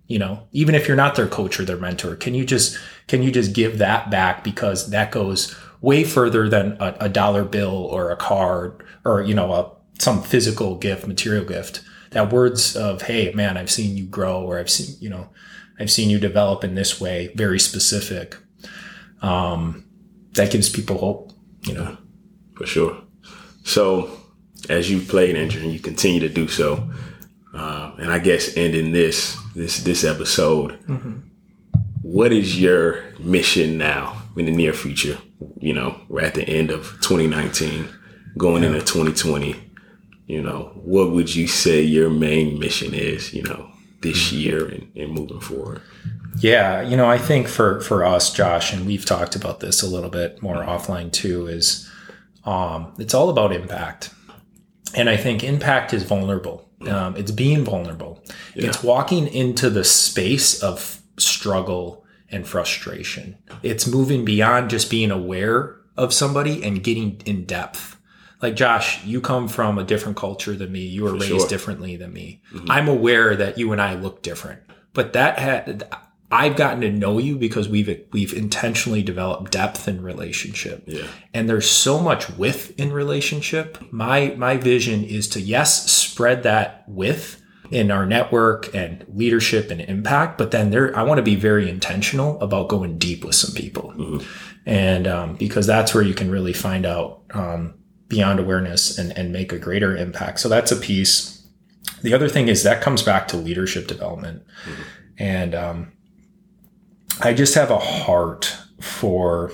you 0.07 0.19
know 0.21 0.41
even 0.53 0.75
if 0.77 0.87
you're 0.87 0.97
not 0.97 1.15
their 1.17 1.27
coach 1.27 1.59
or 1.59 1.65
their 1.65 1.77
mentor 1.79 2.15
can 2.15 2.33
you 2.35 2.45
just 2.45 2.79
can 3.09 3.23
you 3.25 3.33
just 3.33 3.53
give 3.55 3.79
that 3.79 4.09
back 4.09 4.45
because 4.45 4.91
that 4.91 5.11
goes 5.11 5.57
way 5.81 6.05
further 6.05 6.49
than 6.49 6.77
a, 6.79 6.95
a 7.01 7.09
dollar 7.09 7.45
bill 7.45 7.75
or 7.75 8.11
a 8.13 8.17
card 8.17 8.85
or 9.05 9.21
you 9.23 9.35
know 9.35 9.53
a 9.53 9.69
some 9.99 10.23
physical 10.23 10.77
gift 10.77 11.09
material 11.09 11.45
gift 11.45 11.83
that 12.13 12.33
words 12.33 12.77
of 12.77 13.03
hey 13.03 13.33
man 13.33 13.57
i've 13.57 13.71
seen 13.71 13.97
you 13.97 14.05
grow 14.07 14.41
or 14.43 14.61
i've 14.61 14.71
seen 14.71 14.95
you 15.01 15.09
know 15.11 15.29
i've 15.81 15.91
seen 15.91 16.09
you 16.09 16.21
develop 16.21 16.63
in 16.63 16.77
this 16.77 17.01
way 17.01 17.33
very 17.35 17.59
specific 17.59 18.37
um 19.23 19.85
that 20.35 20.53
gives 20.53 20.69
people 20.69 20.99
hope 20.99 21.33
you 21.67 21.75
know 21.75 21.97
for 22.55 22.67
sure. 22.67 22.97
So, 23.65 24.11
as 24.69 24.91
you 24.91 25.01
played 25.01 25.37
injured 25.37 25.63
and 25.63 25.73
you 25.73 25.81
continue 25.81 26.21
to 26.21 26.29
do 26.29 26.49
so, 26.49 26.89
um, 27.53 27.97
and 27.99 28.11
I 28.11 28.19
guess 28.19 28.57
ending 28.57 28.93
this 28.93 29.37
this 29.55 29.83
this 29.83 30.05
episode, 30.05 30.79
what 32.03 32.33
is 32.33 32.61
your 32.61 33.05
mission 33.19 33.79
now 33.79 34.23
in 34.37 34.47
the 34.47 34.53
near 34.53 34.73
future? 34.73 35.19
You 35.59 35.75
know, 35.75 36.01
we're 36.09 36.23
at 36.23 36.35
the 36.35 36.49
end 36.49 36.71
of 36.71 36.85
2019, 37.03 37.89
going 38.39 38.65
into 38.65 38.81
2020. 38.81 39.63
You 40.27 40.43
know, 40.43 40.73
what 40.75 41.11
would 41.13 41.35
you 41.35 41.47
say 41.47 41.83
your 41.83 42.11
main 42.11 42.59
mission 42.59 42.95
is? 42.95 43.33
You 43.33 43.43
know, 43.43 43.71
this 44.01 44.33
year 44.33 44.67
and, 44.67 44.91
and 44.97 45.13
moving 45.13 45.41
forward. 45.41 45.83
Yeah, 46.39 46.83
you 46.83 46.97
know, 46.97 47.09
I 47.09 47.19
think 47.19 47.49
for 47.49 47.81
for 47.81 48.05
us, 48.05 48.33
Josh, 48.33 48.73
and 48.73 48.87
we've 48.87 49.05
talked 49.05 49.37
about 49.37 49.61
this 49.61 49.83
a 49.83 49.87
little 49.87 50.11
bit 50.11 50.43
more 50.43 50.57
offline 50.57 51.13
too, 51.13 51.47
is 51.47 51.91
um, 52.45 52.93
it's 52.99 53.15
all 53.15 53.29
about 53.29 53.53
impact, 53.53 54.11
and 54.95 55.09
I 55.09 55.17
think 55.17 55.43
impact 55.43 55.93
is 55.93 56.05
vulnerable. 56.05 56.69
Um, 56.87 57.17
it's 57.17 57.31
being 57.31 57.65
vulnerable. 57.65 58.23
It's 58.55 58.83
walking 58.83 59.27
into 59.29 59.71
the 59.71 59.83
space 59.83 60.63
of 60.63 61.01
struggle 61.17 62.05
and 62.31 62.47
frustration. 62.47 63.39
It's 63.63 63.87
moving 63.87 64.25
beyond 64.25 64.71
just 64.71 64.91
being 64.91 65.11
aware 65.11 65.77
of 65.97 66.13
somebody 66.13 66.63
and 66.63 66.85
getting 66.85 67.23
in 67.25 67.45
depth. 67.47 67.97
Like 68.43 68.55
Josh, 68.57 69.03
you 69.05 69.23
come 69.23 69.49
from 69.49 69.79
a 69.79 69.85
different 69.85 70.19
culture 70.19 70.55
than 70.55 70.71
me. 70.71 70.81
You 70.81 71.05
were 71.05 71.15
raised 71.15 71.27
sure. 71.29 71.49
differently 71.49 71.97
than 71.97 72.13
me. 72.13 72.43
I'm 72.69 72.89
aware 72.89 73.35
that 73.35 73.57
you 73.57 73.73
and 73.73 73.81
I 73.81 73.95
look 73.95 74.23
different, 74.23 74.61
but 74.93 75.15
that 75.15 75.39
had 75.39 75.89
I've 76.31 76.57
gotten 76.57 76.81
to 76.81 76.91
know 76.91 77.19
you 77.19 77.37
because 77.37 77.69
we've 77.69 78.05
we've 78.13 78.33
intentionally 78.33 79.03
developed 79.03 79.53
depth 79.53 79.87
in 79.87 80.03
relationship. 80.03 80.83
Yeah. 80.87 81.07
And 81.33 81.49
there's 81.49 81.71
so 81.71 82.01
much 82.01 82.29
width 82.31 82.79
in 82.79 82.93
relationship. 82.93 83.79
My 83.93 84.35
my 84.37 84.57
vision 84.57 85.05
is 85.05 85.29
to 85.31 85.41
yes, 85.41 85.91
spread 85.91 86.43
that 86.43 86.85
width 86.89 87.43
in 87.71 87.91
our 87.91 88.07
network 88.07 88.73
and 88.75 89.05
leadership 89.09 89.71
and 89.71 89.81
impact, 89.81 90.39
but 90.39 90.51
then 90.51 90.71
there 90.71 90.97
I 90.97 91.03
want 91.03 91.19
to 91.19 91.23
be 91.23 91.37
very 91.37 91.69
intentional 91.69 92.41
about 92.41 92.69
going 92.69 92.99
deep 92.99 93.25
with 93.25 93.35
some 93.35 93.55
people. 93.55 94.21
And 94.65 95.07
um, 95.07 95.37
because 95.37 95.67
that's 95.67 95.95
where 95.95 96.03
you 96.03 96.15
can 96.15 96.31
really 96.31 96.53
find 96.53 96.85
out 96.85 97.23
um, 97.31 97.75
beyond 98.09 98.41
awareness 98.41 98.99
and, 98.99 99.17
and 99.17 99.33
make 99.33 99.53
a 99.53 99.59
greater 99.59 99.97
impact. 99.97 100.41
So 100.41 100.49
that's 100.49 100.73
a 100.73 100.77
piece. 100.77 101.47
The 102.03 102.15
other 102.15 102.29
thing 102.29 102.49
is 102.49 102.63
that 102.65 102.83
comes 102.83 103.03
back 103.03 103.29
to 103.29 103.37
leadership 103.37 103.87
development. 103.87 104.45
And 105.19 105.55
um, 105.55 105.93
I 107.21 107.35
just 107.35 107.55
have 107.55 107.71
a 107.71 107.79
heart 107.79 108.57
for 108.81 109.53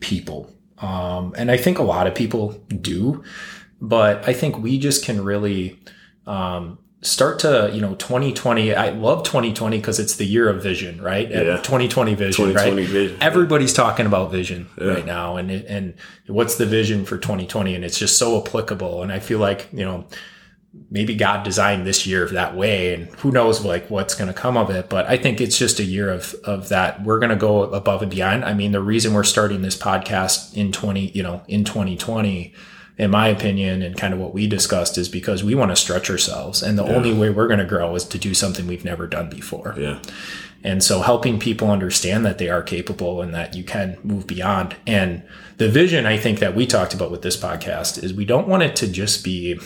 people. 0.00 0.50
Um, 0.78 1.34
and 1.36 1.50
I 1.50 1.56
think 1.56 1.78
a 1.78 1.82
lot 1.82 2.06
of 2.06 2.14
people 2.14 2.52
do, 2.68 3.22
but 3.80 4.28
I 4.28 4.32
think 4.32 4.58
we 4.58 4.78
just 4.78 5.04
can 5.04 5.24
really 5.24 5.78
um, 6.26 6.78
start 7.02 7.38
to, 7.40 7.70
you 7.72 7.80
know, 7.80 7.94
2020. 7.94 8.74
I 8.74 8.90
love 8.90 9.24
2020 9.24 9.78
because 9.78 9.98
it's 9.98 10.16
the 10.16 10.24
year 10.24 10.48
of 10.48 10.62
vision, 10.62 11.00
right? 11.00 11.30
Yeah. 11.30 11.56
2020 11.58 12.14
vision, 12.14 12.46
2020 12.46 12.82
right? 12.82 12.90
vision. 12.90 13.18
Everybody's 13.20 13.72
talking 13.72 14.06
about 14.06 14.30
vision 14.30 14.68
right 14.76 15.06
now, 15.06 15.36
and 15.36 15.50
and 15.50 15.94
what's 16.26 16.56
the 16.56 16.66
vision 16.66 17.04
for 17.04 17.16
2020? 17.16 17.74
And 17.74 17.84
it's 17.84 17.98
just 17.98 18.18
so 18.18 18.40
applicable. 18.40 19.02
And 19.02 19.12
I 19.12 19.20
feel 19.20 19.38
like 19.38 19.68
you 19.72 19.84
know 19.84 20.06
maybe 20.90 21.14
God 21.14 21.42
designed 21.42 21.86
this 21.86 22.06
year 22.06 22.26
that 22.28 22.56
way, 22.56 22.94
and 22.94 23.08
who 23.16 23.30
knows 23.30 23.64
like 23.64 23.90
what's 23.90 24.14
going 24.14 24.28
to 24.28 24.34
come 24.34 24.56
of 24.56 24.70
it. 24.70 24.88
But 24.88 25.06
I 25.06 25.16
think 25.16 25.40
it's 25.40 25.58
just 25.58 25.78
a 25.80 25.84
year 25.84 26.10
of 26.10 26.34
of 26.44 26.68
that. 26.70 27.02
We're 27.02 27.18
going 27.18 27.30
to 27.30 27.36
go 27.36 27.62
above 27.62 28.02
and 28.02 28.10
beyond. 28.10 28.44
I 28.44 28.54
mean, 28.54 28.72
the 28.72 28.82
reason 28.82 29.14
we're 29.14 29.24
starting 29.24 29.62
this 29.62 29.76
podcast 29.76 30.54
in 30.54 30.72
20, 30.72 31.08
you 31.08 31.22
know, 31.22 31.42
in 31.48 31.64
2020. 31.64 32.54
In 32.98 33.10
my 33.10 33.28
opinion, 33.28 33.80
and 33.80 33.96
kind 33.96 34.12
of 34.12 34.20
what 34.20 34.34
we 34.34 34.46
discussed 34.46 34.98
is 34.98 35.08
because 35.08 35.42
we 35.42 35.54
want 35.54 35.70
to 35.70 35.76
stretch 35.76 36.10
ourselves. 36.10 36.62
And 36.62 36.78
the 36.78 36.84
only 36.84 37.12
way 37.12 37.30
we're 37.30 37.46
going 37.46 37.58
to 37.58 37.64
grow 37.64 37.94
is 37.94 38.04
to 38.04 38.18
do 38.18 38.34
something 38.34 38.66
we've 38.66 38.84
never 38.84 39.06
done 39.06 39.30
before. 39.30 39.74
Yeah. 39.78 40.02
And 40.62 40.84
so 40.84 41.00
helping 41.00 41.38
people 41.38 41.70
understand 41.70 42.24
that 42.26 42.36
they 42.36 42.50
are 42.50 42.62
capable 42.62 43.22
and 43.22 43.34
that 43.34 43.54
you 43.56 43.64
can 43.64 43.96
move 44.02 44.26
beyond. 44.26 44.76
And 44.86 45.22
the 45.56 45.70
vision 45.70 46.04
I 46.04 46.18
think 46.18 46.38
that 46.40 46.54
we 46.54 46.66
talked 46.66 46.92
about 46.92 47.10
with 47.10 47.22
this 47.22 47.36
podcast 47.36 48.00
is 48.02 48.12
we 48.12 48.26
don't 48.26 48.46
want 48.46 48.62
it 48.62 48.76
to 48.76 48.86
just 48.86 49.24
be 49.24 49.58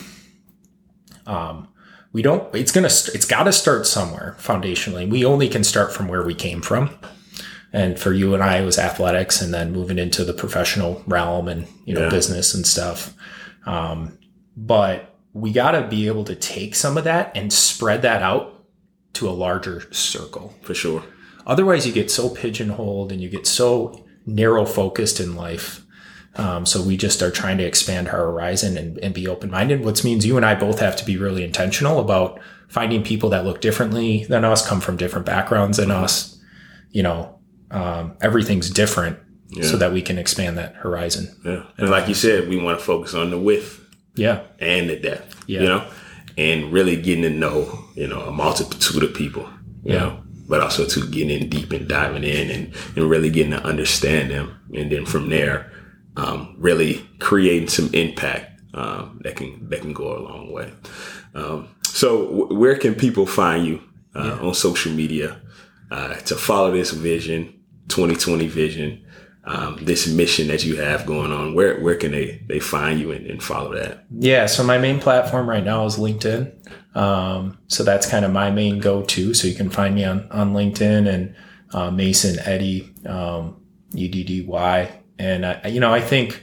um 1.27 1.69
we 2.13 2.23
don't 2.23 2.55
it's 2.55 2.73
to 2.73 2.81
it's 2.85 3.27
got 3.27 3.45
to 3.45 3.53
start 3.53 3.87
somewhere 3.87 4.37
foundationally. 4.39 5.09
We 5.09 5.25
only 5.25 5.49
can 5.49 5.65
start 5.65 5.93
from 5.93 6.09
where 6.09 6.23
we 6.23 6.35
came 6.35 6.63
from. 6.63 6.91
And 7.73 7.99
for 7.99 8.13
you 8.13 8.33
and 8.35 8.43
I 8.43 8.59
it 8.59 8.65
was 8.65 8.79
athletics 8.79 9.43
and 9.43 9.53
then 9.53 9.73
moving 9.73 9.99
into 9.99 10.25
the 10.25 10.33
professional 10.33 11.03
realm 11.07 11.49
and 11.49 11.67
you 11.85 11.95
know 11.95 12.05
Yeah. 12.05 12.11
business 12.11 12.55
and 12.55 12.67
stuff. 12.67 13.13
Um 13.67 14.19
but 14.57 15.15
we 15.35 15.53
got 15.53 15.73
to 15.73 15.87
be 15.87 16.07
able 16.07 16.25
to 16.25 16.35
take 16.35 16.75
some 16.75 16.97
of 16.97 17.05
that 17.05 17.31
and 17.37 17.53
spread 17.53 18.01
that 18.03 18.23
out 18.23 18.65
to 19.13 19.29
a 19.29 19.33
larger 19.33 19.93
circle. 19.93 20.55
For 20.63 20.73
sure. 20.73 21.03
Otherwise, 21.47 21.87
you 21.87 21.93
get 21.93 22.11
so 22.11 22.31
pigeonholed 22.31 23.13
and 23.13 23.21
you 23.21 23.29
get 23.29 23.47
so 23.47 24.07
narrow 24.25 24.65
focused 24.65 25.21
in 25.21 25.37
life. 25.37 25.85
Um, 26.39 26.67
so 26.67 26.83
we 26.83 26.97
just 26.97 27.23
are 27.23 27.31
trying 27.31 27.59
to 27.59 27.65
expand 27.65 28.09
our 28.09 28.17
horizon 28.19 28.77
and, 28.77 28.99
and 28.99 29.15
be 29.15 29.27
open 29.27 29.51
minded, 29.51 29.85
which 29.85 30.05
means 30.05 30.27
you 30.27 30.37
and 30.37 30.45
I 30.45 30.55
both 30.55 30.81
have 30.81 30.97
to 30.97 31.05
be 31.05 31.17
really 31.17 31.43
intentional 31.45 31.99
about 31.99 32.39
finding 32.69 33.03
people 33.03 33.31
that 33.31 33.45
look 33.45 33.61
differently 33.61 34.25
than 34.25 34.45
us, 34.45 34.67
come 34.67 34.81
from 34.81 34.97
different 34.97 35.25
backgrounds 35.25 35.79
than 35.79 35.91
us. 35.91 36.39
You 36.91 37.03
know, 37.05 37.39
um, 37.71 38.17
everything's 38.21 38.71
different 38.71 39.19
so 39.63 39.77
that 39.77 39.93
we 39.93 40.03
can 40.03 40.19
expand 40.19 40.59
that 40.59 40.75
horizon. 40.75 41.35
Yeah. 41.45 41.63
And 41.79 41.89
like 41.89 42.09
you 42.09 42.15
said, 42.15 42.49
we 42.49 42.61
want 42.61 42.79
to 42.79 42.85
focus 42.85 43.15
on 43.15 43.31
the 43.31 43.39
width 43.39 43.81
Yeah. 44.17 44.43
and 44.59 44.91
the 44.91 44.97
depth. 44.97 45.45
Yeah. 45.47 45.61
You 45.63 45.69
know? 45.69 45.85
And 46.37 46.73
really 46.73 46.97
getting 47.01 47.23
to 47.23 47.31
know, 47.31 47.85
you 47.95 48.09
know, 48.09 48.21
a 48.23 48.33
multitude 48.33 49.03
of 49.05 49.15
people. 49.15 49.49
You 49.85 49.95
Yeah. 49.95 49.99
know, 50.01 50.23
but 50.49 50.61
also 50.61 50.85
to 50.87 51.07
getting 51.09 51.31
in 51.31 51.49
deep 51.49 51.73
and 51.73 51.89
diving 51.89 52.25
in 52.25 52.51
and, 52.51 52.75
and 52.97 53.09
really 53.09 53.31
getting 53.31 53.53
to 53.53 53.65
understand 53.65 54.31
them. 54.31 54.59
And 54.75 54.91
then 54.91 55.07
from 55.07 55.29
there, 55.31 55.71
um, 56.17 56.55
really 56.59 57.07
creating 57.19 57.69
some 57.69 57.91
impact 57.93 58.61
um, 58.75 59.21
that 59.25 59.37
can 59.37 59.69
that 59.69 59.81
can 59.81 59.93
go 59.93 60.17
a 60.17 60.21
long 60.21 60.53
way. 60.53 60.73
Um, 61.35 61.69
so 61.85 62.27
w- 62.27 62.59
where 62.59 62.77
can 62.77 62.95
people 62.95 63.27
find 63.27 63.67
you 63.67 63.83
uh, 64.15 64.39
on 64.41 64.55
social 64.55 64.93
media 64.93 65.41
uh, 65.91 66.15
to 66.15 66.35
follow 66.35 66.71
this 66.73 66.91
vision, 66.91 67.61
2020 67.89 68.47
vision, 68.49 69.05
um, 69.45 69.79
this 69.83 70.07
mission 70.07 70.49
that 70.49 70.65
you 70.65 70.77
have 70.77 71.07
going 71.07 71.33
on? 71.33 71.55
Where 71.55 71.81
where 71.81 71.97
can 71.97 72.13
they 72.13 72.43
they 72.47 72.61
find 72.61 73.01
you 73.01 73.13
and, 73.13 73.27
and 73.27 73.43
follow 73.43 73.75
that? 73.75 74.05
Yeah, 74.11 74.47
so 74.47 74.63
my 74.65 74.79
main 74.79 75.01
platform 75.01 75.49
right 75.49 75.65
now 75.65 75.85
is 75.87 75.97
LinkedIn. 75.97 76.53
Um, 76.97 77.59
so 77.69 77.85
that's 77.85 78.09
kind 78.09 78.25
of 78.25 78.33
my 78.33 78.51
main 78.51 78.79
go-to. 78.79 79.35
So 79.35 79.47
you 79.47 79.55
can 79.55 79.71
find 79.71 79.95
me 79.95 80.05
on 80.05 80.31
on 80.31 80.55
LinkedIn 80.55 81.09
and 81.09 81.35
uh, 81.73 81.91
Mason 81.91 82.39
Eddy, 82.41 82.95
um, 83.07 83.61
E 83.95 84.09
D 84.09 84.25
D 84.25 84.43
Y, 84.43 85.03
and 85.19 85.47
I, 85.47 85.69
you 85.69 85.81
know 85.81 85.93
I 85.93 86.01
think 86.01 86.43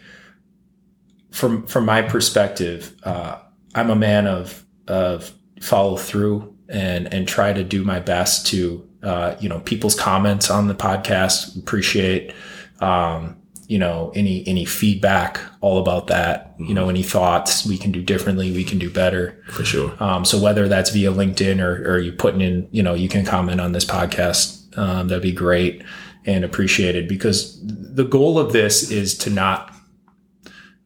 from 1.31 1.65
from 1.65 1.86
my 1.86 2.01
perspective, 2.01 2.95
uh, 3.03 3.39
I'm 3.75 3.89
a 3.89 3.95
man 3.95 4.27
of 4.27 4.63
of 4.88 5.33
follow 5.62 5.97
through 5.97 6.55
and 6.69 7.12
and 7.13 7.27
try 7.27 7.53
to 7.53 7.63
do 7.63 7.83
my 7.83 7.99
best 7.99 8.47
to 8.47 8.88
uh, 9.01 9.36
you 9.39 9.49
know 9.49 9.59
people's 9.62 9.95
comments 9.95 10.49
on 10.49 10.67
the 10.67 10.75
podcast. 10.75 11.57
Appreciate 11.57 12.33
um, 12.79 13.41
you 13.67 13.79
know 13.79 14.12
any 14.15 14.45
any 14.47 14.65
feedback 14.65 15.39
all 15.62 15.79
about 15.79 16.07
that 16.07 16.53
mm-hmm. 16.53 16.65
you 16.65 16.73
know 16.73 16.89
any 16.89 17.03
thoughts 17.03 17.65
we 17.65 17.77
can 17.77 17.91
do 17.91 18.01
differently 18.01 18.51
we 18.51 18.63
can 18.63 18.77
do 18.77 18.89
better 18.89 19.41
for 19.49 19.63
sure 19.63 19.91
um, 20.03 20.25
so 20.25 20.39
whether 20.39 20.67
that's 20.67 20.89
via 20.89 21.12
linkedin 21.12 21.62
or, 21.62 21.93
or 21.93 21.99
you 21.99 22.12
putting 22.12 22.41
in 22.41 22.67
you 22.71 22.83
know 22.83 22.93
you 22.93 23.07
can 23.07 23.25
comment 23.25 23.62
on 23.62 23.71
this 23.71 23.86
podcast 23.86 24.77
um, 24.77 25.07
that'd 25.07 25.23
be 25.23 25.31
great 25.31 25.81
and 26.25 26.43
appreciated 26.43 27.07
because 27.07 27.59
the 27.63 28.05
goal 28.05 28.39
of 28.39 28.53
this 28.53 28.89
is 28.91 29.17
to 29.19 29.29
not 29.29 29.73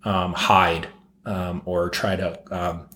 um, 0.03 0.33
hide 0.33 0.87
um, 1.25 1.61
or 1.65 1.89
try 1.89 2.15
to 2.15 2.39
um, 2.51 2.87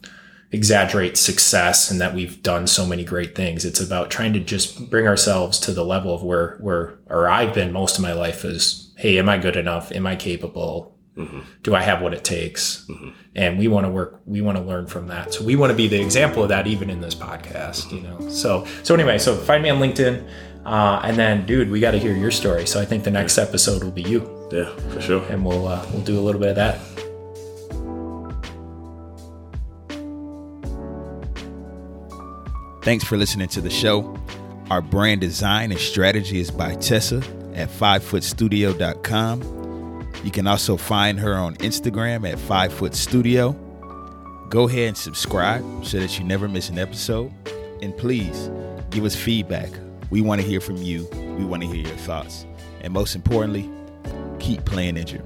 exaggerate 0.52 1.18
success 1.18 1.92
and 1.92 2.02
that 2.02 2.14
we've 2.14 2.42
done 2.44 2.68
so 2.68 2.86
many 2.86 3.04
great 3.04 3.36
things. 3.36 3.64
It's 3.64 3.80
about 3.80 4.12
trying 4.12 4.34
to 4.34 4.40
just 4.40 4.90
bring 4.90 5.08
ourselves 5.08 5.60
to 5.60 5.72
the 5.72 5.86
level 5.86 6.14
of 6.14 6.24
where 6.24 6.58
where 6.60 7.00
or 7.08 7.30
I've 7.30 7.54
been 7.54 7.72
most 7.72 7.98
of 7.98 8.02
my 8.02 8.14
life 8.14 8.44
is, 8.44 8.94
hey, 8.98 9.18
am 9.18 9.30
I 9.30 9.38
good 9.38 9.56
enough? 9.56 9.92
Am 9.92 10.06
I 10.06 10.16
capable? 10.16 10.98
Mm-hmm. 11.18 11.40
Do 11.64 11.76
I 11.76 11.82
have 11.82 12.02
what 12.02 12.14
it 12.14 12.24
takes? 12.24 12.86
Mm-hmm. 12.90 13.10
And 13.36 13.60
we 13.60 13.68
want 13.68 13.86
to 13.86 13.92
work, 13.92 14.22
we 14.26 14.42
want 14.42 14.58
to 14.58 14.64
learn 14.64 14.88
from 14.88 15.08
that. 15.08 15.34
So 15.34 15.44
we 15.44 15.56
want 15.56 15.72
to 15.72 15.76
be 15.76 15.88
the 15.88 16.02
example 16.02 16.44
of 16.44 16.50
that 16.50 16.68
even 16.68 16.90
in 16.90 17.02
this 17.02 17.16
podcast, 17.16 17.88
mm-hmm. 17.88 17.96
you 17.96 18.02
know. 18.02 18.30
So 18.30 18.66
so 18.84 18.94
anyway, 18.94 19.18
so 19.18 19.36
find 19.36 19.64
me 19.64 19.70
on 19.70 19.80
LinkedIn. 19.80 20.28
Uh, 20.66 21.02
and 21.04 21.18
then, 21.18 21.46
dude, 21.46 21.72
we 21.72 21.80
got 21.80 21.92
to 21.92 22.00
hear 22.00 22.16
your 22.16 22.32
story. 22.32 22.68
So 22.68 22.80
I 22.80 22.86
think 22.86 23.04
the 23.04 23.12
next 23.12 23.38
episode 23.38 23.84
will 23.84 23.92
be 23.92 24.04
you. 24.04 24.50
Yeah, 24.52 24.70
for 24.90 25.02
sure. 25.02 25.24
And 25.30 25.46
we'll 25.46 25.68
uh, 25.68 25.86
we'll 25.92 26.04
do 26.04 26.20
a 26.20 26.22
little 26.22 26.40
bit 26.40 26.50
of 26.50 26.56
that. 26.58 26.80
Thanks 32.84 33.04
for 33.04 33.16
listening 33.16 33.48
to 33.50 33.62
the 33.62 33.70
show. 33.70 34.18
Our 34.70 34.82
brand 34.82 35.22
design 35.22 35.72
and 35.72 35.80
strategy 35.80 36.40
is 36.40 36.50
by 36.50 36.74
Tessa 36.76 37.18
at 37.54 37.70
fivefootstudio.com. 37.70 40.08
You 40.24 40.32
can 40.32 40.48
also 40.48 40.78
find 40.78 41.20
her 41.20 41.36
on 41.36 41.56
Instagram 41.58 42.32
at 42.32 42.38
fivefootstudio. 42.38 43.56
Go 44.50 44.68
ahead 44.68 44.88
and 44.90 44.98
subscribe 44.98 45.86
so 45.86 46.00
that 46.00 46.18
you 46.18 46.26
never 46.26 46.48
miss 46.48 46.70
an 46.70 46.80
episode. 46.80 47.32
And 47.82 47.96
please 47.98 48.50
give 48.90 49.06
us 49.06 49.16
feedback. 49.16 49.70
We 50.12 50.22
want 50.22 50.42
to 50.42 50.48
hear 50.48 50.60
from 50.60 50.78
you. 50.78 51.08
We 51.38 51.46
want 51.46 51.64
to 51.64 51.68
hear 51.68 51.88
your 51.88 51.98
thoughts. 51.98 52.46
And 52.82 52.94
most 52.94 53.16
importantly, 53.16 53.70
keep 54.40 54.66
playing 54.66 54.98
injured. 54.98 55.24